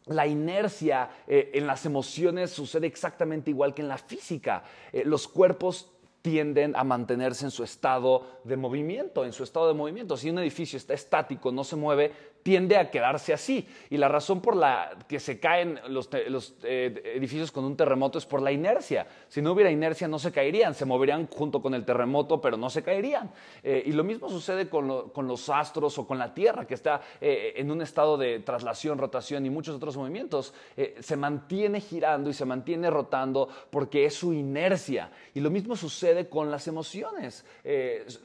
la 0.07 0.27
inercia 0.27 1.11
eh, 1.27 1.51
en 1.55 1.67
las 1.67 1.87
emociones 1.87 2.51
sucede 2.51 2.87
exactamente 2.87 3.51
igual 3.51 3.75
que 3.75 3.83
en 3.83 3.89
la 3.89 3.99
física. 3.99 4.65
Eh, 4.93 5.03
los 5.05 5.29
cuerpos 5.29 5.91
tienden 6.23 6.75
a 6.77 6.85
mantenerse 6.85 7.45
en 7.45 7.51
su 7.51 7.65
estado 7.65 8.41
de 8.45 8.57
movimiento, 8.57 9.25
en 9.25 9.33
su 9.33 9.43
estado 9.43 9.69
de 9.69 9.75
movimiento. 9.75 10.17
Si 10.17 10.31
un 10.31 10.39
edificio 10.39 10.77
está 10.77 10.95
estático, 10.95 11.51
no 11.51 11.65
se 11.65 11.77
mueve, 11.77 12.13
tiende 12.43 12.77
a 12.77 12.91
quedarse 12.91 13.33
así. 13.33 13.67
Y 13.91 13.97
la 13.97 14.09
razón 14.09 14.41
por 14.41 14.57
la 14.57 14.97
que 15.09 15.21
se 15.21 15.39
caen 15.39 15.81
los, 15.89 16.09
eh, 16.13 17.13
edificios 17.17 17.53
con 17.53 17.65
un 17.65 17.77
terremoto 17.77 18.19
es 18.19 18.27
por 18.27 18.43
la 18.43 18.53
inercia. 18.53 19.07
Si 19.29 19.41
no 19.41 19.53
hubiera 19.53 19.71
inercia 19.71 20.09
no 20.09 20.19
se 20.19 20.33
caerían, 20.33 20.75
se 20.75 20.85
moverían 20.85 21.27
junto 21.29 21.63
con 21.63 21.75
el 21.75 21.85
terremoto, 21.85 22.41
pero 22.41 22.57
no 22.57 22.71
se 22.71 22.83
caerían. 22.83 23.31
Eh, 23.63 23.83
y 23.87 23.93
lo 23.93 24.05
mismo 24.05 24.29
sucede 24.29 24.69
con, 24.69 24.87
los 24.87 25.49
astros 25.49 25.99
o 25.99 26.07
con 26.07 26.19
la 26.19 26.35
Tierra, 26.35 26.67
que 26.67 26.75
está 26.75 27.01
eh, 27.21 27.55
en 27.57 27.71
un 27.71 27.83
estado 27.83 28.17
de 28.17 28.41
traslación, 28.41 28.99
rotación 28.99 29.47
y 29.47 29.51
muchos 29.51 29.77
otros 29.77 29.97
movimientos. 29.97 30.55
se 31.01 31.17
mantiene 31.17 31.81
girando 31.81 32.31
y 32.31 32.35
se 32.35 32.45
mantiene 32.45 32.91
rotando 32.91 33.49
porque 33.71 34.05
es 34.05 34.15
su 34.15 34.33
inercia. 34.33 35.11
Y 35.35 35.41
lo 35.41 35.51
mismo 35.51 35.77
sucede 35.77 36.29
con 36.29 36.51
las 36.51 36.67
emociones. 36.67 37.45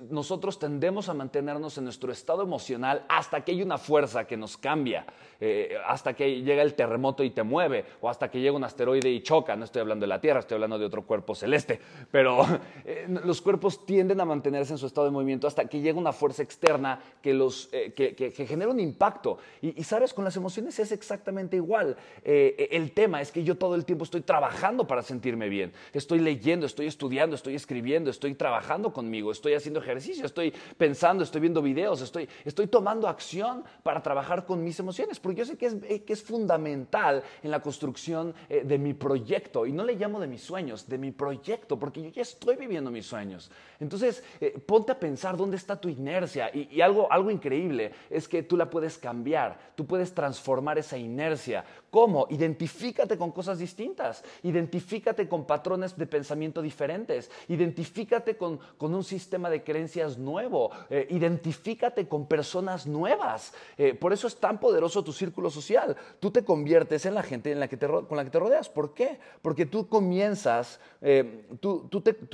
nosotros 0.10 0.60
tendemos 0.60 1.10
a 1.10 1.14
mantenernos 1.14 1.78
en 1.78 1.84
nuestro 1.84 2.12
estado 2.12 2.44
emocional 2.44 3.06
hasta 3.08 3.44
que 3.44 3.52
hay 3.52 3.62
una 3.62 3.78
fuerza 4.08 4.26
que 4.26 4.38
nos 4.38 4.56
cambia, 4.56 5.06
eh, 5.40 5.78
hasta 5.86 6.14
que 6.14 6.42
llega 6.42 6.64
el 6.64 6.74
terremoto 6.74 7.24
y 7.24 7.30
te 7.30 7.44
mueve, 7.44 7.86
o 8.02 8.10
hasta 8.10 8.32
que 8.32 8.40
llega 8.40 8.56
un 8.56 8.64
asteroide 8.64 9.10
y 9.10 9.22
choca. 9.22 9.56
No 9.56 9.66
estoy 9.66 9.82
hablando 9.82 10.06
de 10.06 10.08
la 10.08 10.22
Tierra, 10.22 10.40
estoy 10.40 10.56
hablando 10.56 10.80
de 10.80 10.86
otro 10.86 11.04
cuerpo 11.04 11.36
celeste, 11.36 11.80
pero 12.10 12.46
eh, 12.86 13.06
los 13.26 13.42
cuerpos 13.42 13.86
tienden 13.86 14.22
a 14.22 14.26
mantenerse 14.26 14.74
en 14.74 14.78
su 14.78 14.88
estado 14.88 15.06
de 15.06 15.12
movimiento 15.12 15.46
hasta 15.46 15.66
que 15.66 15.82
llega 15.82 16.00
una 16.00 16.14
fuerza 16.14 16.42
externa 16.42 17.00
que, 17.22 17.34
los, 17.34 17.70
eh, 17.74 17.92
que, 17.94 18.32
genera 18.48 18.72
un 18.72 18.80
impacto. 18.80 19.38
Y, 19.62 19.84
sabes, 19.84 20.14
con 20.14 20.24
las 20.24 20.38
emociones 20.38 20.80
es 20.80 20.92
exactamente 20.92 21.58
igual. 21.58 21.98
el 22.24 22.92
tema 22.92 23.22
es 23.22 23.32
que 23.32 23.44
yo 23.44 23.58
todo 23.58 23.76
el 23.76 23.84
tiempo 23.84 24.06
estoy 24.06 24.22
trabajando 24.22 24.88
para 24.88 25.02
sentirme 25.02 25.50
bien. 25.50 25.74
Estoy 25.92 26.20
leyendo, 26.20 26.66
estoy 26.66 26.88
estudiando, 26.88 27.36
estoy 27.36 27.56
escribiendo, 27.56 28.10
estoy 28.10 28.36
trabajando 28.36 28.94
conmigo, 28.94 29.32
estoy 29.32 29.54
haciendo 29.54 29.82
ejercicio, 29.82 30.26
estoy 30.26 30.54
pensando, 30.78 31.24
estoy 31.24 31.42
viendo 31.42 31.62
videos, 31.62 32.02
estoy, 32.02 32.30
estoy 32.46 32.68
tomando 32.68 33.08
acción 33.08 33.64
para 33.84 33.97
trabajar 34.02 34.46
con 34.46 34.64
mis 34.64 34.80
emociones, 34.80 35.20
porque 35.20 35.40
yo 35.40 35.46
sé 35.46 35.58
que 35.58 35.68
es, 35.68 35.76
eh, 35.84 36.04
que 36.04 36.14
es 36.14 36.24
fundamental 36.24 37.24
en 37.44 37.52
la 37.52 37.62
construcción 37.62 38.34
eh, 38.50 38.64
de 38.66 38.78
mi 38.78 38.94
proyecto, 38.94 39.66
y 39.66 39.72
no 39.72 39.84
le 39.84 39.96
llamo 39.96 40.20
de 40.20 40.28
mis 40.28 40.42
sueños, 40.42 40.88
de 40.88 40.98
mi 40.98 41.12
proyecto, 41.12 41.78
porque 41.78 42.02
yo 42.02 42.10
ya 42.10 42.22
estoy 42.22 42.56
viviendo 42.56 42.92
mis 42.92 43.06
sueños. 43.06 43.52
Entonces, 43.80 44.24
eh, 44.40 44.58
ponte 44.66 44.92
a 44.92 45.00
pensar 45.00 45.38
dónde 45.38 45.58
está 45.58 45.80
tu 45.80 45.90
inercia, 45.90 46.50
y, 46.54 46.70
y 46.76 46.82
algo, 46.82 47.12
algo 47.12 47.32
increíble 47.32 47.92
es 48.10 48.28
que 48.28 48.44
tú 48.44 48.58
la 48.58 48.70
puedes 48.70 48.98
cambiar, 48.98 49.58
tú 49.76 49.86
puedes 49.86 50.14
transformar 50.14 50.78
esa 50.78 50.98
inercia. 50.98 51.64
¿Cómo? 51.90 52.28
Identifícate 52.30 53.18
con 53.18 53.32
cosas 53.32 53.60
distintas, 53.60 54.24
identifícate 54.44 55.28
con 55.28 55.46
patrones 55.46 55.98
de 55.98 56.06
pensamiento 56.06 56.62
diferentes, 56.62 57.32
identifícate 57.48 58.38
con, 58.38 58.60
con 58.78 58.94
un 58.94 59.04
sistema 59.04 59.50
de 59.50 59.64
creencias 59.64 60.18
nuevo, 60.18 60.72
identifícate 61.10 62.08
con 62.08 62.28
personas 62.28 62.86
nuevas. 62.86 63.54
Eh, 63.78 63.94
por 63.94 64.14
eso 64.14 64.28
es 64.28 64.36
tan 64.38 64.60
poderoso 64.60 65.04
tu 65.04 65.14
círculo 65.14 65.50
social. 65.50 65.96
Tú 66.20 66.32
te 66.32 66.44
conviertes 66.44 67.06
en 67.06 67.16
la 67.16 67.24
gente 67.24 67.52
en 67.52 67.60
la 67.60 67.68
que 67.68 67.78
te, 67.78 67.88
con 67.88 68.18
la 68.18 68.24
que 68.24 68.30
te 68.30 68.40
rodeas. 68.40 68.70
¿Por 68.70 68.94
qué? 68.94 69.20
Porque 69.42 69.66
tú 69.66 69.88
comienzas, 69.88 70.80
eh, 71.02 71.46
tú, 71.60 71.90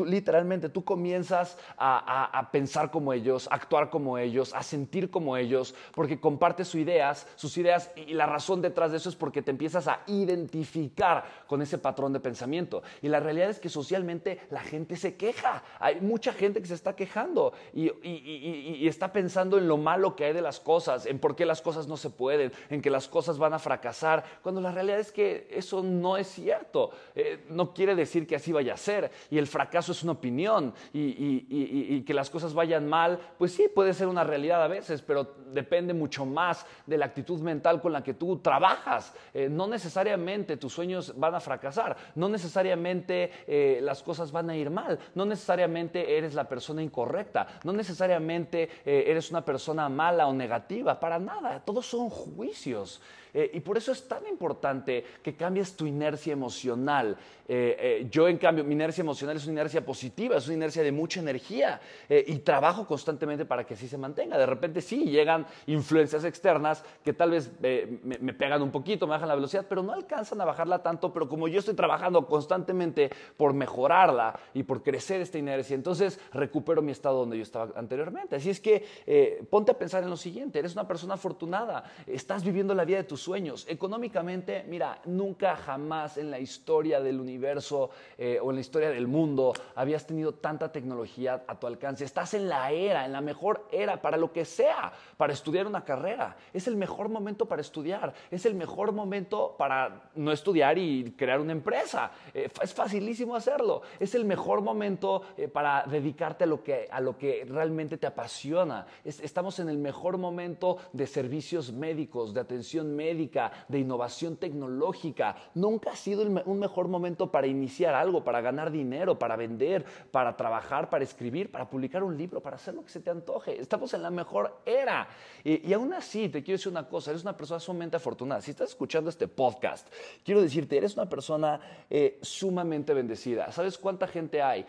literalmente, 0.06 0.70
tú 0.70 0.84
comienzas 0.84 1.58
a, 1.78 2.40
a, 2.40 2.52
pensar 2.52 2.92
como 2.92 3.14
ellos, 3.14 3.48
a 3.52 3.56
actuar 3.56 3.90
como 3.90 4.18
ellos, 4.18 4.54
a 4.54 4.64
sentir 4.64 5.10
como 5.10 5.38
ellos, 5.38 5.76
porque 5.94 6.20
compartes 6.20 6.68
sus 6.68 6.82
ideas, 6.82 7.28
sus 7.36 7.58
ideas, 7.58 7.92
y 7.96 8.14
la 8.14 8.26
razón 8.26 8.62
detrás 8.62 8.92
de 8.92 8.98
eso 8.98 9.10
es 9.10 9.16
porque 9.16 9.42
te 9.44 9.52
empiezas 9.52 9.88
a 9.88 10.02
identificar 10.08 11.24
con 11.48 11.62
ese 11.62 11.78
patrón 11.78 12.14
de 12.14 12.20
pensamiento. 12.20 12.84
Y 13.02 13.10
la 13.10 13.20
realidad 13.20 13.50
es 13.50 13.60
que 13.60 13.70
socialmente 13.70 14.40
la 14.50 14.62
gente 14.62 14.96
se 14.96 15.16
queja. 15.16 15.64
Hay 15.80 16.02
mucha 16.02 16.34
gente 16.34 16.62
que 16.62 16.68
se 16.68 16.74
está 16.74 16.96
quejando 16.96 17.54
y, 17.74 17.90
y, 18.08 18.78
y 18.80 18.88
está 18.88 19.14
pensando 19.14 19.58
en 19.58 19.68
lo 19.68 19.78
malo 19.78 20.16
que 20.16 20.26
hay 20.26 20.34
de 20.34 20.42
las 20.42 20.60
cosas, 20.60 21.06
en 21.06 21.20
por 21.20 21.36
qué 21.36 21.46
las 21.46 21.62
cosas 21.62 21.88
no 21.88 21.98
se 21.98 22.10
pueden, 22.10 22.52
en 22.70 22.82
que 22.82 22.90
las 22.90 23.08
cosas 23.08 23.38
van 23.38 23.54
a 23.54 23.60
fracasar, 23.60 24.24
cuando 24.42 24.62
la 24.62 24.72
realidad 24.72 25.00
es 25.00 25.12
que 25.12 25.48
eso 25.52 25.84
no 25.84 26.18
es 26.18 26.28
cierto. 26.28 26.92
Eh, 27.16 27.46
no 27.50 27.74
quiere 27.74 27.96
decir 27.96 28.28
que 28.28 28.36
así 28.36 28.52
vaya 28.52 28.74
a 28.74 28.78
ser. 28.78 29.12
Y 29.30 29.38
el 29.38 29.48
fracaso 29.48 29.92
es 29.92 30.04
una 30.04 30.14
opinión. 30.14 30.74
Y, 30.94 32.02
que 32.04 32.14
las 32.14 32.30
cosas 32.30 32.54
vayan 32.54 32.88
mal, 32.88 33.20
pues 33.38 33.54
sí, 33.54 33.68
puede 33.74 33.94
ser 33.94 34.08
una 34.08 34.24
realidad 34.24 34.64
a 34.64 34.68
veces, 34.68 35.02
pero 35.02 35.36
depende 35.52 35.94
mucho 35.94 36.26
más 36.26 36.66
de 36.86 36.98
la 36.98 37.06
actitud 37.06 37.40
mental 37.40 37.82
con 37.82 37.94
la 37.94 38.04
que 38.04 38.14
tú 38.14 38.40
trabajas. 38.40 39.14
Eh, 39.34 39.50
no 39.50 39.68
necesariamente 39.68 40.58
tus 40.58 40.74
sueños 40.74 41.14
van 41.18 41.36
a 41.36 41.40
fracasar, 41.40 41.96
no 42.16 42.30
necesariamente 42.30 43.32
eh, 43.48 43.80
las 43.82 44.04
cosas 44.04 44.32
van 44.32 44.50
a 44.50 44.56
ir 44.56 44.70
mal, 44.70 45.00
no 45.16 45.26
necesariamente 45.26 46.18
eres 46.18 46.34
la 46.34 46.48
persona 46.48 46.84
incorrecta, 46.84 47.48
no 47.64 47.74
necesariamente 47.74 48.70
eres 48.86 49.32
una 49.32 49.44
persona 49.44 49.90
mala 49.90 50.28
o 50.28 50.34
negativa, 50.34 51.00
para 51.00 51.20
nada, 51.20 51.60
todos 51.66 51.86
son 51.86 52.10
juicios. 52.10 53.02
Eh, 53.34 53.52
y 53.54 53.60
por 53.62 53.78
eso 53.78 53.92
es 53.92 54.08
tan 54.08 54.26
importante 54.28 55.04
que 55.24 55.36
cambies 55.36 55.76
tu 55.76 55.86
inercia 55.86 56.34
emocional. 56.34 57.18
Eh, 57.48 57.76
eh, 57.80 58.08
yo, 58.10 58.28
en 58.28 58.38
cambio, 58.38 58.64
mi 58.64 58.74
inercia 58.74 59.02
emocional 59.02 59.36
es 59.36 59.44
una 59.46 59.54
inercia 59.54 59.84
positiva, 59.84 60.38
es 60.38 60.46
una 60.46 60.56
inercia 60.56 60.84
de 60.84 60.92
mucha 60.92 61.20
energía 61.20 61.82
y 62.10 62.40
trabajo 62.40 62.86
constantemente 62.86 63.46
para 63.46 63.66
que 63.66 63.74
así 63.74 63.88
se 63.88 63.98
mantenga. 63.98 64.38
De 64.38 64.46
repente 64.46 64.82
sí 64.82 65.06
llegan 65.06 65.46
influencias 65.68 66.24
externas 66.24 66.84
que 67.04 67.14
tal 67.14 67.32
vez 67.32 67.52
me, 67.60 68.18
me, 68.20 68.34
pegan 68.34 68.62
un 68.62 68.72
poquito, 68.72 69.08
me 69.08 69.12
bajan 69.12 69.28
la 69.28 69.36
velocidad, 69.36 69.66
pero 69.68 69.84
no 69.84 69.94
alcanzan 69.94 70.40
a 70.42 70.46
bajarla 70.46 70.82
tanto. 70.82 71.12
Pero 71.12 71.28
como 71.28 71.48
yo 71.48 71.60
estoy 71.60 71.74
trabajando 71.74 72.26
constantemente 72.28 73.10
por 73.36 73.54
mejorarla 73.54 74.40
y 74.54 74.64
por 74.64 74.84
crecer 74.84 75.22
esta 75.22 75.38
inercia, 75.38 75.76
entonces 75.76 76.20
recupero 76.32 76.82
mi 76.82 76.92
estado 76.92 77.20
donde 77.20 77.38
yo 77.38 77.44
estaba 77.44 77.72
anteriormente. 77.76 78.36
Así 78.36 78.50
es 78.50 78.60
que 78.60 79.46
ponte 79.50 79.72
a 79.72 79.78
pensar 79.78 80.04
en 80.04 80.10
lo 80.10 80.18
siguiente, 80.18 80.60
eres 80.60 80.74
una 80.74 80.88
persona 80.88 81.16
afortunada, 81.16 81.84
estás 82.08 82.44
viviendo 82.44 82.74
la 82.74 82.86
vida 82.86 82.98
de 82.98 83.04
tus 83.04 83.23
sueños. 83.24 83.66
Económicamente, 83.70 84.66
mira, 84.68 85.00
nunca 85.06 85.56
jamás 85.56 86.18
en 86.18 86.30
la 86.30 86.40
historia 86.40 87.00
del 87.00 87.20
universo 87.20 87.90
eh, 88.18 88.40
o 88.42 88.50
en 88.52 88.56
la 88.56 88.62
historia 88.62 88.90
del 88.90 89.08
mundo 89.08 89.54
habías 89.76 90.06
tenido 90.06 90.34
tanta 90.34 90.72
tecnología 90.72 91.44
a 91.48 91.60
tu 91.60 91.66
alcance. 91.68 92.04
Estás 92.04 92.34
en 92.34 92.50
la 92.50 92.72
era, 92.72 93.06
en 93.06 93.14
la 93.14 93.22
mejor 93.22 93.68
era 93.72 94.02
para 94.02 94.18
lo 94.18 94.32
que 94.32 94.46
sea, 94.46 94.92
para 95.18 95.34
estudiar 95.34 95.66
una 95.66 95.86
carrera. 95.86 96.36
Es 96.54 96.68
el 96.68 96.76
mejor 96.76 97.10
momento 97.10 97.48
para 97.48 97.62
estudiar, 97.62 98.14
es 98.30 98.46
el 98.46 98.56
mejor 98.56 98.92
momento 98.92 99.56
para 99.58 100.12
no 100.16 100.32
estudiar 100.32 100.78
y 100.78 101.14
crear 101.18 101.40
una 101.40 101.54
empresa. 101.54 102.12
Eh, 102.34 102.50
es 102.62 102.74
facilísimo 102.74 103.36
hacerlo. 103.36 103.82
Es 104.00 104.16
el 104.16 104.26
mejor 104.26 104.62
momento 104.62 105.22
eh, 105.38 105.48
para 105.48 105.86
dedicarte 105.88 106.44
a 106.44 106.48
lo 106.48 106.62
que, 106.62 106.88
a 106.92 107.00
lo 107.00 107.18
que 107.18 107.46
realmente 107.48 107.98
te 107.98 108.08
apasiona. 108.08 108.86
estamos 109.06 109.60
en 109.60 109.70
el 109.70 109.78
mejor 109.78 110.18
momento 110.18 110.78
de 110.92 111.08
servicios 111.08 111.72
médicos, 111.72 112.34
de 112.34 112.42
atención 112.42 112.94
médica 112.96 113.13
de 113.14 113.80
innovación 113.80 114.38
tecnológica. 114.38 115.36
Nunca 115.54 115.92
ha 115.92 115.96
sido 115.96 116.24
un 116.24 116.60
mejor 116.60 116.88
momento 116.88 117.32
para 117.32 117.48
iniciar 117.48 117.96
algo, 117.96 118.24
para 118.24 118.42
ganar 118.42 118.72
dinero, 118.72 119.18
para 119.18 119.36
vender, 119.36 119.86
para 120.12 120.36
trabajar, 120.36 120.90
para 120.90 121.04
escribir, 121.04 121.52
para 121.52 121.70
publicar 121.70 122.04
un 122.04 122.18
libro, 122.18 122.42
para 122.42 122.56
hacer 122.56 122.74
lo 122.74 122.84
que 122.84 122.90
se 122.90 123.00
te 123.00 123.10
antoje. 123.10 123.60
Estamos 123.60 123.94
en 123.94 124.02
la 124.02 124.10
mejor 124.10 124.62
era. 124.66 125.08
Y, 125.44 125.72
aún 125.74 125.94
así, 125.94 126.30
te 126.30 126.44
quiero 126.44 126.58
decir 126.58 126.72
una 126.72 126.88
cosa, 126.88 127.12
eres 127.12 127.24
una 127.24 127.38
persona 127.38 127.60
sumamente 127.60 127.98
afortunada. 127.98 128.42
Si 128.42 128.52
estás 128.52 128.70
escuchando 128.70 129.10
este 129.10 129.28
podcast, 129.28 129.88
quiero 130.24 130.42
decirte, 130.42 130.78
eres 130.78 130.96
una 130.96 131.08
persona 131.08 131.60
eh, 131.90 132.20
sumamente 132.22 132.94
bendecida. 132.94 133.52
¿Sabes 133.52 133.78
cuánta 133.78 134.08
gente 134.08 134.42
hay? 134.42 134.66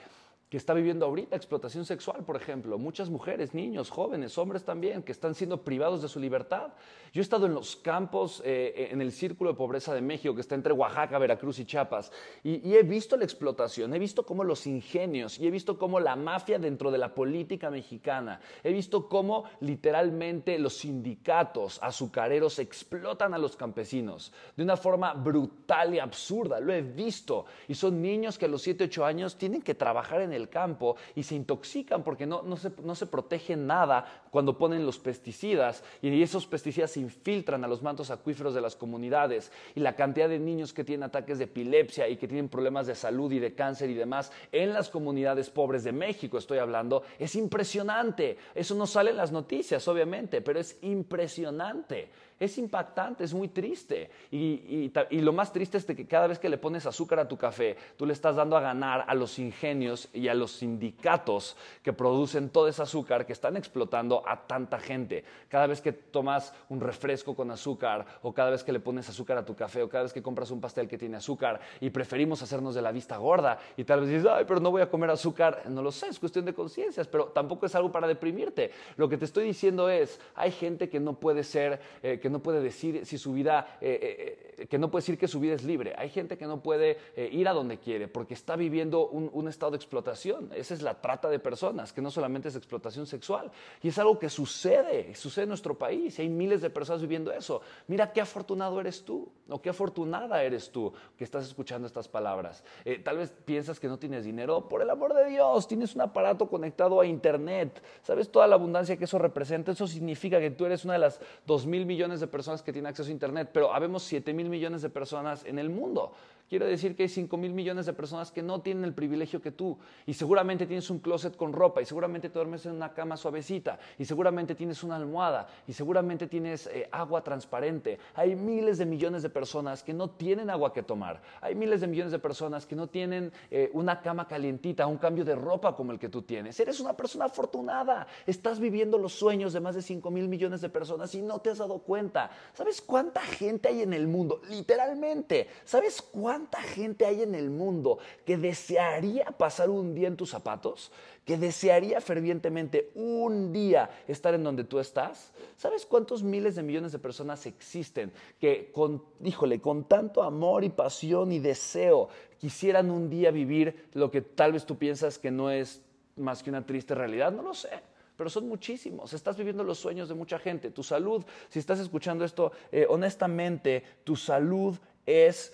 Que 0.55 0.59
está 0.59 0.73
viviendo 0.73 1.05
ahorita 1.07 1.35
explotación 1.35 1.85
sexual, 1.85 2.23
por 2.25 2.37
ejemplo, 2.37 2.79
muchas 2.79 3.11
mujeres, 3.11 3.55
niños, 3.55 3.91
jóvenes, 3.91 4.39
hombres 4.39 4.63
también, 4.63 5.03
que 5.03 5.11
están 5.11 5.35
siendo 5.35 5.65
privados 5.65 6.01
de 6.01 6.07
su 6.07 6.21
libertad. 6.21 6.69
Yo 7.13 7.21
he 7.21 7.23
estado 7.23 7.47
en 7.47 7.55
los 7.55 7.75
campos, 7.75 8.41
eh, 8.45 8.91
en 8.93 9.01
el 9.01 9.11
círculo 9.11 9.51
de 9.51 9.57
pobreza 9.57 9.93
de 9.93 10.01
México, 10.01 10.33
que 10.33 10.41
está 10.41 10.55
entre 10.55 10.73
Oaxaca, 10.73 11.19
Veracruz 11.19 11.59
y 11.59 11.65
Chiapas, 11.65 12.13
y, 12.45 12.69
y, 12.69 12.77
he 12.77 12.85
visto 12.85 13.17
la 13.17 13.25
explotación, 13.25 13.95
he 13.95 13.99
visto 13.99 14.25
cómo 14.25 14.45
los 14.45 14.69
ingenios, 14.69 15.41
y 15.41 15.49
he 15.49 15.51
visto 15.51 15.77
cómo 15.77 15.99
la 15.99 16.15
mafia 16.15 16.57
dentro 16.61 16.93
de 16.93 16.99
la 16.99 17.13
política 17.13 17.69
mexicana, 17.69 18.41
he 18.63 18.73
visto 18.73 19.09
cómo 19.09 19.47
literalmente 19.59 20.57
los 20.61 20.77
sindicatos 20.77 21.81
azucareros 21.83 22.61
explotan 22.61 23.35
a 23.35 23.39
los 23.39 23.57
campesinos 23.57 24.33
de 24.57 24.63
una 24.63 24.77
forma 24.77 25.15
brutal 25.15 25.95
y 25.95 25.99
absurda, 25.99 26.61
lo 26.61 26.73
he 26.73 26.83
visto, 26.83 27.47
y 27.67 27.75
son 27.75 28.01
niños 28.01 28.39
que 28.39 28.45
a 28.45 28.49
los 28.49 28.63
7, 28.63 28.85
8 28.85 29.05
años 29.05 29.37
tienen 29.37 29.61
que 29.61 29.75
trabajar 29.75 30.21
en 30.21 30.33
el 30.33 30.44
campo 30.49 30.97
y 31.15 31.23
se 31.23 31.35
intoxican 31.35 32.03
porque 32.03 32.27
no, 32.27 32.43
no, 32.43 32.57
se, 32.57 32.73
no 32.83 32.95
se 32.95 33.07
protegen 33.07 33.67
nada 33.67 34.24
cuando 34.35 34.59
ponen 34.59 34.85
los 34.85 34.99
pesticidas, 34.99 35.85
y 36.03 36.21
esos 36.21 36.45
pesticidas 36.49 36.91
se 36.91 36.99
infiltran 36.99 37.63
a 37.63 37.69
los 37.69 37.85
mantos 37.85 38.11
acuíferos 38.11 38.53
de 38.53 38.61
las 38.61 38.75
comunidades 38.75 39.53
y 39.77 39.79
la 39.79 39.95
cantidad 39.95 40.29
de 40.29 40.41
niños 40.41 40.73
que 40.73 40.83
tienen 40.83 41.05
ataques 41.05 41.39
de 41.39 41.45
epilepsia 41.45 42.09
y 42.09 42.17
que 42.17 42.27
tienen 42.27 42.49
problemas 42.49 42.89
de 42.89 42.97
salud 42.97 43.31
y 43.31 43.39
de 43.39 43.55
cáncer 43.55 43.91
y 43.91 43.95
demás 43.95 44.33
en 44.51 44.73
las 44.73 44.89
comunidades 44.89 45.51
pobres 45.51 45.85
de 45.85 45.93
México, 45.93 46.37
estoy 46.37 46.59
hablando, 46.59 47.05
es 47.17 47.37
impresionante. 47.37 48.37
Eso 48.57 48.75
no 48.75 48.89
sale 48.89 49.11
en 49.11 49.19
las 49.19 49.31
noticias, 49.31 49.87
obviamente, 49.87 50.41
pero 50.41 50.59
es 50.59 50.79
impresionante 50.83 52.11
es 52.39 52.59
impactante, 52.59 53.25
es 53.25 53.35
muy 53.35 53.49
triste. 53.49 54.11
Y, 54.31 54.91
lo 55.11 55.33
más 55.33 55.53
triste 55.53 55.79
es 55.79 55.85
que 55.85 56.07
cada 56.07 56.27
vez 56.27 56.39
que 56.39 56.49
le 56.49 56.59
pones 56.59 56.87
azúcar 56.87 57.19
a 57.19 57.29
tu 57.29 57.37
café, 57.37 57.77
tú 57.97 58.07
le 58.07 58.13
estás 58.13 58.37
dando 58.37 58.57
a 58.57 58.61
ganar 58.61 59.05
a 59.07 59.15
los 59.15 59.39
ingenios 59.39 60.09
y 60.13 60.29
a 60.29 60.35
los 60.35 60.53
sindicatos 60.53 61.57
que 61.83 61.93
producen 61.93 62.51
todo 62.51 62.69
ese 62.69 62.83
azúcar 62.83 63.27
que 63.27 63.33
están 63.33 63.57
explotando 63.57 64.24
a 64.27 64.47
tanta 64.47 64.79
gente. 64.79 65.25
Cada 65.49 65.67
vez 65.67 65.81
que 65.81 65.93
tomas 65.93 66.53
un 66.69 66.81
refresco 66.81 67.35
con 67.35 67.51
azúcar 67.51 68.05
o 68.23 68.33
cada 68.33 68.51
vez 68.51 68.65
que 68.65 68.73
le 68.73 68.81
pones 68.81 69.09
azúcar 69.09 69.39
a 69.39 69.45
tu 69.45 69.55
café 69.55 69.83
o 69.83 69.89
cada 69.89 70.05
vez 70.05 70.13
que 70.13 70.23
compras 70.23 70.51
un 70.51 70.61
pastel 70.61 70.89
que 70.89 70.99
tiene 70.99 71.17
azúcar 71.17 71.61
y 71.81 71.91
preferimos 71.91 72.43
hacernos 72.43 72.75
de 72.75 72.83
la 72.83 72.93
vista 72.93 73.17
gorda 73.17 73.59
y 73.77 73.85
tal 73.85 74.01
vez 74.01 74.09
dices, 74.09 74.27
ay, 74.31 74.45
pero 74.47 74.61
no 74.61 74.71
voy 74.71 74.83
a 74.83 74.91
comer 74.91 75.11
azúcar, 75.11 75.63
no 75.69 75.83
lo 75.83 75.93
sé, 75.93 76.09
es 76.09 76.19
cuestión 76.19 76.45
de 76.45 76.55
conciencias, 76.55 77.07
pero 77.07 77.27
tampoco 77.27 77.67
es 77.67 77.75
algo 77.75 77.93
para 77.93 78.07
deprimirte. 78.07 78.71
Lo 78.97 79.09
que 79.09 79.17
te 79.17 79.25
estoy 79.25 79.45
diciendo 79.45 79.89
es, 79.89 80.21
hay 80.35 80.51
gente 80.51 80.89
que 80.89 81.01
no 81.01 81.15
puede 81.21 81.45
ser... 81.45 81.81
Eh, 82.03 82.19
que 82.21 82.31
no 82.31 82.43
puede 82.43 82.61
decir 82.61 83.05
si 83.05 83.19
su 83.19 83.33
vida, 83.33 83.79
eh, 83.81 84.55
eh, 84.59 84.67
que 84.67 84.79
no 84.79 84.91
puede 84.91 85.03
decir 85.03 85.19
que 85.19 85.29
su 85.29 85.41
vida 85.41 85.55
es 85.55 85.65
libre. 85.65 85.95
Hay 85.99 86.09
gente 86.09 86.39
que 86.39 86.47
no 86.47 86.63
puede 86.63 86.99
ir 87.17 87.49
a 87.49 87.53
donde 87.53 87.79
quiere 87.79 88.09
porque 88.09 88.35
está 88.35 88.57
viviendo 88.57 89.09
un, 89.09 89.49
estado 89.49 89.73
de 89.73 89.77
explotación. 89.77 90.51
Esa 90.55 90.75
es 90.75 90.83
la 90.83 91.01
trata 91.01 91.29
de 91.29 91.39
personas, 91.39 91.93
que 91.93 92.01
no 92.01 92.11
solamente 92.11 92.49
es 92.49 92.57
explotación 92.57 93.07
sexual. 93.07 93.51
Y 93.83 93.89
es 93.89 93.99
algo 93.99 94.14
que 94.19 94.29
sucede, 94.29 95.15
sucede 95.15 95.45
en 95.45 95.49
nuestro 95.51 95.77
país. 95.77 96.19
Y 96.19 96.23
hay 96.23 96.29
miles 96.29 96.61
de 96.63 96.71
personas 96.71 97.03
viviendo 97.03 97.33
eso. 97.33 97.61
Mira 97.89 98.13
qué 98.13 98.21
afortunado 98.21 98.81
eres 98.81 99.05
tú, 99.05 99.29
o 99.49 99.61
qué 99.61 99.71
afortunada 99.71 100.43
eres 100.43 100.71
tú 100.71 100.93
que 101.17 101.25
estás 101.25 101.47
escuchando 101.47 101.87
estas 101.87 102.09
palabras. 102.09 102.65
tal 103.03 103.19
vez 103.19 103.33
piensas 103.45 103.79
que 103.79 103.89
no 103.89 103.99
tienes 103.99 104.25
dinero. 104.25 104.69
Por 104.69 104.83
el 104.83 104.91
amor 104.91 105.15
de 105.15 105.27
Dios, 105.27 105.69
tienes 105.69 105.95
un 105.95 106.03
aparato 106.03 106.49
conectado 106.49 107.01
a 107.01 107.07
Internet. 107.07 107.83
¿Sabes 108.03 108.31
toda 108.31 108.47
la 108.47 108.55
abundancia 108.55 108.97
que 108.97 109.05
eso 109.05 109.19
representa? 109.19 109.73
Eso 109.73 109.87
significa 109.87 110.41
que 110.41 110.51
tú 110.51 110.67
eres 110.67 110.85
una 110.85 110.95
de 110.95 111.01
las 111.01 111.21
dos 111.47 111.67
mil 111.67 111.87
millones 111.87 112.21
de 112.21 112.27
personas 112.27 112.63
que 112.63 112.73
tienen 112.73 112.89
acceso 112.89 113.09
a 113.09 113.13
Internet, 113.13 113.51
pero 113.53 113.73
habemos 113.73 114.03
7 114.03 114.33
mil 114.33 114.49
millones 114.49 114.83
de 114.83 114.91
personas 114.91 115.45
en 115.45 115.59
el 115.59 115.71
mundo. 115.71 116.13
Quiero 116.55 116.67
decir 116.67 116.95
que 116.95 117.03
hay 117.03 117.09
5 117.09 117.37
mil 117.37 117.53
millones 117.53 117.85
de 117.85 117.93
personas 117.93 118.31
que 118.31 118.41
no 118.41 118.61
tienen 118.61 118.85
el 118.85 118.95
privilegio 118.95 119.43
que 119.43 119.51
tú. 119.51 119.77
Y 120.07 120.15
seguramente 120.15 120.67
tienes 120.67 120.89
un 120.89 121.01
closet 121.01 121.37
con 121.37 121.53
ropa, 121.53 121.83
y 121.83 121.85
seguramente 121.85 122.29
te 122.29 122.35
duermes 122.35 122.65
en 122.67 122.75
una 122.75 122.95
cama 122.95 123.17
suavecita, 123.17 123.81
y 123.99 124.05
seguramente 124.05 124.55
tienes 124.55 124.85
una 124.85 124.95
almohada, 124.95 125.49
y 125.67 125.73
seguramente 125.73 126.29
tienes 126.29 126.69
eh, 126.69 126.89
agua 126.93 127.25
transparente. 127.25 127.99
Hay 128.15 128.37
miles 128.37 128.79
de 128.79 128.87
millones 128.87 129.25
de 129.25 129.31
personas 129.31 129.83
que 129.83 129.93
no 129.93 130.11
tienen 130.11 130.49
agua 130.49 130.73
que 130.73 130.85
tomar. 130.85 131.23
Hay 131.41 131.57
miles 131.57 131.81
de 131.81 131.89
millones 131.89 132.13
de 132.13 132.21
personas 132.21 132.67
que 132.67 132.77
no 132.77 132.87
tienen 132.87 133.33
eh, 133.51 133.71
una 133.73 134.01
cama 134.01 134.29
calientita, 134.29 134.87
un 134.87 134.99
cambio 134.99 135.25
de 135.25 135.35
ropa 135.35 135.75
como 135.75 135.91
el 135.91 135.99
que 135.99 136.09
tú 136.09 136.23
tienes. 136.23 136.61
Eres 136.61 136.79
una 136.79 136.97
persona 136.97 137.25
afortunada. 137.25 138.07
Estás 138.29 138.61
viviendo 138.61 138.97
los 138.97 139.13
sueños 139.13 139.53
de 139.55 139.59
más 139.59 139.75
de 139.75 139.83
5 139.83 140.09
mil 140.09 140.29
millones 140.29 140.61
de 140.61 140.69
personas 140.69 141.13
y 141.17 141.21
no 141.21 141.41
te 141.41 141.51
has 141.51 141.59
dado 141.59 141.81
cuenta. 141.81 142.31
¿Sabes 142.53 142.81
cuánta 142.81 143.23
gente 143.23 143.71
hay 143.71 143.83
en 143.83 143.93
el 143.93 144.07
mundo? 144.07 144.41
Literalmente. 144.49 145.49
¿Sabes 145.65 146.01
cuánta? 146.01 146.44
¿Cuánta 146.45 146.63
gente 146.63 147.07
hay 147.07 147.23
en 147.23 147.35
el 147.35 147.49
mundo 147.49 147.99
que 148.27 148.37
desearía 148.37 149.25
pasar 149.25 149.71
un 149.71 149.95
día 149.95 150.09
en 150.09 150.17
tus 150.19 150.29
zapatos? 150.29 150.93
¿Que 151.25 151.39
desearía 151.39 152.03
fervientemente 152.03 152.91
un 152.95 153.51
día 153.51 153.89
estar 154.07 154.35
en 154.35 154.45
donde 154.45 154.65
tú 154.65 154.79
estás? 154.79 155.33
¿Sabes 155.57 155.87
cuántos 155.87 156.23
miles 156.23 156.55
de 156.55 156.63
millones 156.63 156.93
de 156.93 156.99
personas 156.99 157.47
existen 157.47 158.13
que 158.39 158.71
con, 158.75 159.03
híjole, 159.25 159.63
con 159.63 159.85
tanto 159.85 160.23
amor 160.23 160.65
y 160.65 160.69
pasión 160.69 161.33
y 161.33 161.39
deseo 161.39 162.11
quisieran 162.39 162.91
un 162.91 163.09
día 163.09 163.31
vivir 163.31 163.89
lo 163.95 164.11
que 164.11 164.21
tal 164.21 164.53
vez 164.53 164.67
tú 164.67 164.77
piensas 164.77 165.19
que 165.19 165.31
no 165.31 165.51
es 165.51 165.81
más 166.15 166.43
que 166.43 166.51
una 166.51 166.67
triste 166.67 166.95
realidad? 166.95 167.33
No 167.33 167.41
lo 167.41 167.55
sé 167.55 167.71
pero 168.17 168.31
son 168.31 168.47
muchísimos. 168.49 169.13
Estás 169.13 169.37
viviendo 169.37 169.65
los 169.65 169.77
sueños 169.77 170.09
de 170.09 170.15
mucha 170.15 170.39
gente. 170.39 170.71
Tu 170.71 170.85
salud, 170.85 171.25
si 171.49 171.59
estás 171.59 171.81
escuchando 171.81 172.25
esto, 172.25 172.53
eh, 172.71 172.87
honestamente, 172.89 173.83
tu 174.05 174.15
salud 174.15 174.79
es 175.05 175.53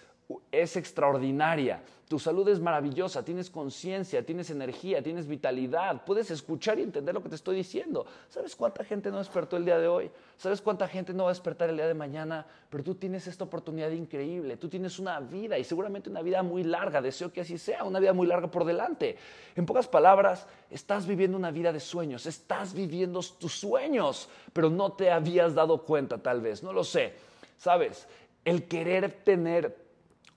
es 0.50 0.76
extraordinaria. 0.76 1.82
Tu 2.10 2.18
salud 2.18 2.48
es 2.48 2.58
maravillosa, 2.58 3.24
tienes 3.24 3.48
conciencia, 3.50 4.26
tienes 4.26 4.50
energía, 4.50 5.00
tienes 5.00 5.28
vitalidad, 5.28 6.04
puedes 6.04 6.30
escuchar 6.32 6.80
y 6.80 6.82
entender 6.82 7.14
lo 7.14 7.22
que 7.22 7.28
te 7.28 7.36
estoy 7.36 7.54
diciendo. 7.54 8.04
¿Sabes 8.28 8.56
cuánta 8.56 8.82
gente 8.82 9.12
no 9.12 9.18
despertó 9.18 9.56
el 9.56 9.64
día 9.64 9.78
de 9.78 9.86
hoy? 9.86 10.10
¿Sabes 10.36 10.60
cuánta 10.60 10.88
gente 10.88 11.14
no 11.14 11.24
va 11.24 11.30
a 11.30 11.32
despertar 11.32 11.70
el 11.70 11.76
día 11.76 11.86
de 11.86 11.94
mañana? 11.94 12.44
Pero 12.68 12.82
tú 12.82 12.96
tienes 12.96 13.28
esta 13.28 13.44
oportunidad 13.44 13.90
increíble, 13.90 14.56
tú 14.56 14.68
tienes 14.68 14.98
una 14.98 15.20
vida 15.20 15.56
y 15.56 15.62
seguramente 15.62 16.10
una 16.10 16.20
vida 16.20 16.42
muy 16.42 16.64
larga, 16.64 17.00
deseo 17.00 17.32
que 17.32 17.42
así 17.42 17.58
sea, 17.58 17.84
una 17.84 18.00
vida 18.00 18.12
muy 18.12 18.26
larga 18.26 18.50
por 18.50 18.64
delante. 18.64 19.16
En 19.54 19.64
pocas 19.64 19.86
palabras, 19.86 20.48
estás 20.68 21.06
viviendo 21.06 21.36
una 21.36 21.52
vida 21.52 21.72
de 21.72 21.78
sueños, 21.78 22.26
estás 22.26 22.74
viviendo 22.74 23.20
tus 23.38 23.60
sueños, 23.60 24.28
pero 24.52 24.68
no 24.68 24.94
te 24.94 25.12
habías 25.12 25.54
dado 25.54 25.84
cuenta 25.84 26.18
tal 26.18 26.40
vez, 26.40 26.64
no 26.64 26.72
lo 26.72 26.82
sé. 26.82 27.14
¿Sabes? 27.56 28.08
El 28.44 28.66
querer 28.66 29.22
tener 29.22 29.89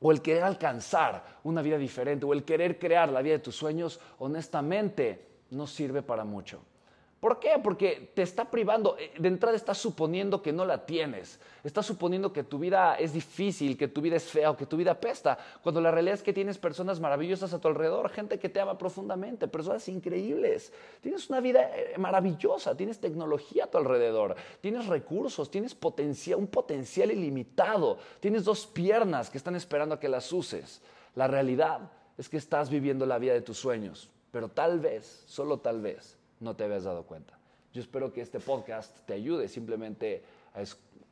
o 0.03 0.11
el 0.11 0.21
querer 0.21 0.43
alcanzar 0.43 1.39
una 1.43 1.61
vida 1.61 1.77
diferente, 1.77 2.25
o 2.25 2.33
el 2.33 2.43
querer 2.43 2.77
crear 2.77 3.09
la 3.09 3.21
vida 3.21 3.35
de 3.35 3.39
tus 3.39 3.55
sueños, 3.55 4.01
honestamente, 4.19 5.25
no 5.51 5.65
sirve 5.65 6.01
para 6.01 6.25
mucho. 6.25 6.61
¿Por 7.23 7.39
qué? 7.39 7.51
Porque 7.63 8.11
te 8.13 8.21
está 8.21 8.51
privando. 8.51 8.97
Eh, 8.99 9.13
de 9.17 9.29
entrada 9.29 9.55
estás 9.55 9.77
suponiendo 9.77 10.41
que 10.41 10.51
no 10.51 10.65
la 10.65 10.85
tienes. 10.85 11.39
Estás 11.63 11.85
suponiendo 11.85 12.33
que 12.33 12.43
tu 12.43 12.59
vida 12.59 12.95
es 12.95 13.13
difícil, 13.13 13.77
que 13.77 13.87
tu 13.87 14.01
vida 14.01 14.17
es 14.17 14.25
fea 14.25 14.51
o 14.51 14.57
que 14.57 14.65
tu 14.65 14.75
vida 14.75 14.99
pesta. 14.99 15.37
Cuando 15.61 15.79
la 15.79 15.89
realidad 15.89 16.15
es 16.15 16.21
que 16.21 16.33
tienes 16.33 16.57
personas 16.57 16.99
maravillosas 16.99 17.53
a 17.53 17.61
tu 17.61 17.69
alrededor, 17.69 18.09
gente 18.09 18.39
que 18.39 18.49
te 18.49 18.59
ama 18.59 18.77
profundamente, 18.77 19.47
personas 19.47 19.87
increíbles. 19.87 20.73
Tienes 20.99 21.29
una 21.29 21.39
vida 21.39 21.71
eh, 21.73 21.93
maravillosa, 21.97 22.75
tienes 22.75 22.99
tecnología 22.99 23.63
a 23.63 23.67
tu 23.67 23.77
alrededor, 23.77 24.35
tienes 24.59 24.87
recursos, 24.87 25.49
tienes 25.49 25.73
potencial, 25.73 26.39
un 26.39 26.47
potencial 26.47 27.09
ilimitado. 27.09 27.99
Tienes 28.19 28.43
dos 28.43 28.65
piernas 28.65 29.29
que 29.29 29.37
están 29.37 29.55
esperando 29.55 29.95
a 29.95 29.99
que 30.01 30.09
las 30.09 30.29
uses. 30.33 30.81
La 31.15 31.29
realidad 31.29 31.89
es 32.17 32.27
que 32.27 32.35
estás 32.35 32.69
viviendo 32.69 33.05
la 33.05 33.17
vida 33.17 33.31
de 33.31 33.41
tus 33.41 33.57
sueños, 33.57 34.09
pero 34.29 34.49
tal 34.49 34.81
vez, 34.81 35.23
solo 35.25 35.59
tal 35.59 35.79
vez, 35.79 36.17
no 36.39 36.55
te 36.55 36.63
habías 36.63 36.83
dado 36.83 37.03
cuenta. 37.03 37.37
Yo 37.73 37.81
espero 37.81 38.13
que 38.13 38.21
este 38.21 38.39
podcast 38.39 38.95
te 39.05 39.13
ayude 39.13 39.47
simplemente 39.47 40.23
a 40.53 40.61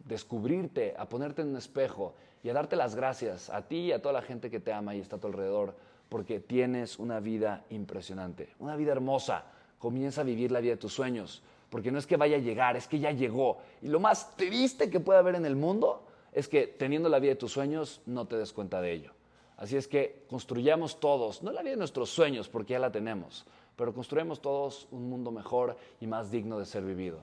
descubrirte, 0.05 0.93
a 0.97 1.09
ponerte 1.09 1.41
en 1.41 1.49
un 1.49 1.57
espejo 1.57 2.13
y 2.43 2.49
a 2.49 2.53
darte 2.53 2.75
las 2.75 2.95
gracias 2.95 3.49
a 3.49 3.67
ti 3.67 3.77
y 3.77 3.91
a 3.91 4.01
toda 4.01 4.13
la 4.13 4.21
gente 4.21 4.49
que 4.49 4.59
te 4.59 4.73
ama 4.73 4.95
y 4.95 4.99
está 4.99 5.15
a 5.15 5.19
tu 5.19 5.27
alrededor, 5.27 5.75
porque 6.09 6.39
tienes 6.39 6.99
una 6.99 7.19
vida 7.19 7.65
impresionante, 7.69 8.49
una 8.59 8.75
vida 8.75 8.91
hermosa. 8.91 9.45
Comienza 9.79 10.21
a 10.21 10.23
vivir 10.23 10.51
la 10.51 10.59
vida 10.59 10.73
de 10.73 10.77
tus 10.77 10.93
sueños, 10.93 11.41
porque 11.69 11.91
no 11.91 11.97
es 11.97 12.05
que 12.05 12.17
vaya 12.17 12.37
a 12.37 12.39
llegar, 12.39 12.77
es 12.77 12.87
que 12.87 12.99
ya 12.99 13.11
llegó. 13.11 13.57
Y 13.81 13.87
lo 13.87 13.99
más 13.99 14.35
triste 14.35 14.89
que 14.89 14.99
puede 14.99 15.19
haber 15.19 15.35
en 15.35 15.45
el 15.45 15.55
mundo 15.55 16.05
es 16.33 16.47
que 16.47 16.67
teniendo 16.67 17.09
la 17.09 17.19
vida 17.19 17.31
de 17.31 17.37
tus 17.37 17.53
sueños 17.53 18.01
no 18.05 18.27
te 18.27 18.37
des 18.37 18.53
cuenta 18.53 18.81
de 18.81 18.91
ello. 18.91 19.13
Así 19.57 19.77
es 19.77 19.87
que 19.87 20.25
construyamos 20.27 20.99
todos, 20.99 21.43
no 21.43 21.51
la 21.51 21.61
vida 21.61 21.71
de 21.71 21.77
nuestros 21.77 22.09
sueños, 22.09 22.49
porque 22.49 22.73
ya 22.73 22.79
la 22.79 22.91
tenemos, 22.91 23.45
pero 23.81 23.95
construimos 23.95 24.39
todos 24.43 24.87
un 24.91 25.09
mundo 25.09 25.31
mejor 25.31 25.75
y 25.99 26.05
más 26.05 26.29
digno 26.29 26.59
de 26.59 26.67
ser 26.67 26.83
vivido. 26.83 27.17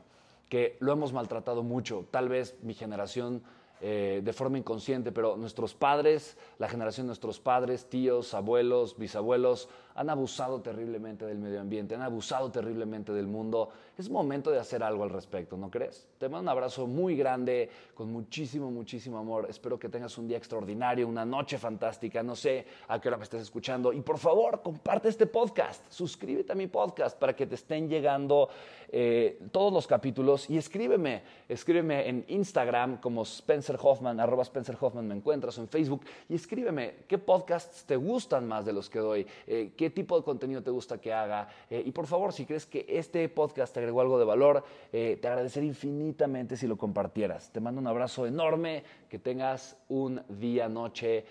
Que 0.48 0.76
lo 0.80 0.90
hemos 0.90 1.12
maltratado 1.12 1.62
mucho. 1.62 2.04
Tal 2.10 2.28
vez 2.28 2.56
mi 2.62 2.74
generación 2.74 3.44
eh, 3.80 4.22
de 4.24 4.32
forma 4.32 4.58
inconsciente, 4.58 5.12
pero 5.12 5.36
nuestros 5.36 5.74
padres, 5.74 6.36
la 6.58 6.68
generación 6.68 7.06
de 7.06 7.10
nuestros 7.10 7.38
padres, 7.38 7.88
tíos, 7.88 8.34
abuelos, 8.34 8.98
bisabuelos, 8.98 9.68
han 9.98 10.11
abusado 10.11 10.61
terriblemente 10.61 11.26
del 11.26 11.38
medio 11.38 11.61
ambiente, 11.61 11.96
han 11.96 12.02
abusado 12.02 12.52
terriblemente 12.52 13.12
del 13.12 13.26
mundo. 13.26 13.70
Es 13.96 14.08
momento 14.08 14.48
de 14.52 14.61
hacer 14.61 14.80
algo 14.84 15.02
al 15.02 15.11
respecto, 15.11 15.56
¿no 15.56 15.72
crees? 15.72 16.06
Te 16.18 16.28
mando 16.28 16.42
un 16.42 16.48
abrazo 16.50 16.87
muy 16.87 17.16
grande, 17.16 17.68
con 17.94 18.12
muchísimo, 18.12 18.70
muchísimo 18.70 19.18
amor. 19.18 19.48
Espero 19.50 19.76
que 19.76 19.88
tengas 19.88 20.16
un 20.16 20.28
día 20.28 20.38
extraordinario, 20.38 21.08
una 21.08 21.24
noche 21.24 21.58
fantástica. 21.58 22.22
No 22.22 22.37
sé 22.37 22.64
a 22.87 23.00
qué 23.00 23.08
hora 23.08 23.16
me 23.16 23.24
estés 23.24 23.42
escuchando. 23.42 23.92
Y 23.92 24.00
por 24.00 24.18
favor, 24.18 24.62
comparte 24.62 25.08
este 25.08 25.26
podcast. 25.26 25.84
Suscríbete 25.90 26.52
a 26.52 26.54
mi 26.54 26.68
podcast 26.68 27.18
para 27.18 27.34
que 27.34 27.48
te 27.48 27.56
estén 27.56 27.88
llegando 27.88 28.50
eh, 28.90 29.40
todos 29.50 29.72
los 29.72 29.88
capítulos. 29.88 30.48
Y 30.48 30.58
escríbeme, 30.58 31.22
escríbeme 31.48 32.08
en 32.08 32.24
Instagram 32.28 33.00
como 33.00 33.22
Spencer 33.22 33.76
Hoffman, 33.82 34.20
arroba 34.20 34.44
Spencer 34.44 34.76
Hoffman 34.80 35.08
me 35.08 35.16
encuentras, 35.16 35.58
o 35.58 35.61
en 35.61 35.68
Facebook. 35.68 36.04
Y 36.28 36.37
escríbeme 36.37 36.98
qué 37.08 37.18
podcasts 37.18 37.84
te 37.84 37.96
gustan 37.96 38.46
más 38.46 38.64
de 38.64 38.72
los 38.72 38.88
que 38.88 39.00
doy, 39.00 39.26
eh, 39.48 39.72
tipo 39.90 40.16
de 40.16 40.24
contenido 40.24 40.62
te 40.62 40.70
gusta 40.70 41.01
que 41.01 41.12
haga. 41.12 41.48
Eh, 41.70 41.83
y 41.85 41.92
por 41.92 42.07
favor, 42.07 42.33
si 42.33 42.44
crees 42.44 42.66
que 42.66 42.87
este 42.88 43.29
podcast 43.29 43.72
te 43.74 43.81
agregó 43.81 44.01
algo 44.01 44.18
de 44.18 44.24
valor, 44.24 44.64
te 44.90 45.20
agradecería 45.27 45.68
infinitamente 45.68 46.57
si 46.57 46.66
lo 46.66 46.77
compartieras. 46.77 47.51
Te 47.53 47.61
mando 47.61 47.81
un 47.81 47.87
abrazo 47.87 48.27
enorme, 48.27 48.83
que 49.09 49.18
tengas 49.18 49.77
un 49.88 50.22
día, 50.29 50.68
noche, 50.68 51.24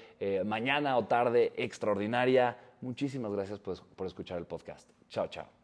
mañana 0.46 0.98
o 0.98 1.06
tarde 1.06 1.54
extraordinaria. 1.56 2.58
Muchísimas 2.82 3.32
gracias 3.32 3.60
por, 3.60 3.82
por 3.96 4.08
escuchar 4.08 4.38
el 4.38 4.46
podcast. 4.46 4.90
Chao, 5.10 5.28
chao. 5.28 5.57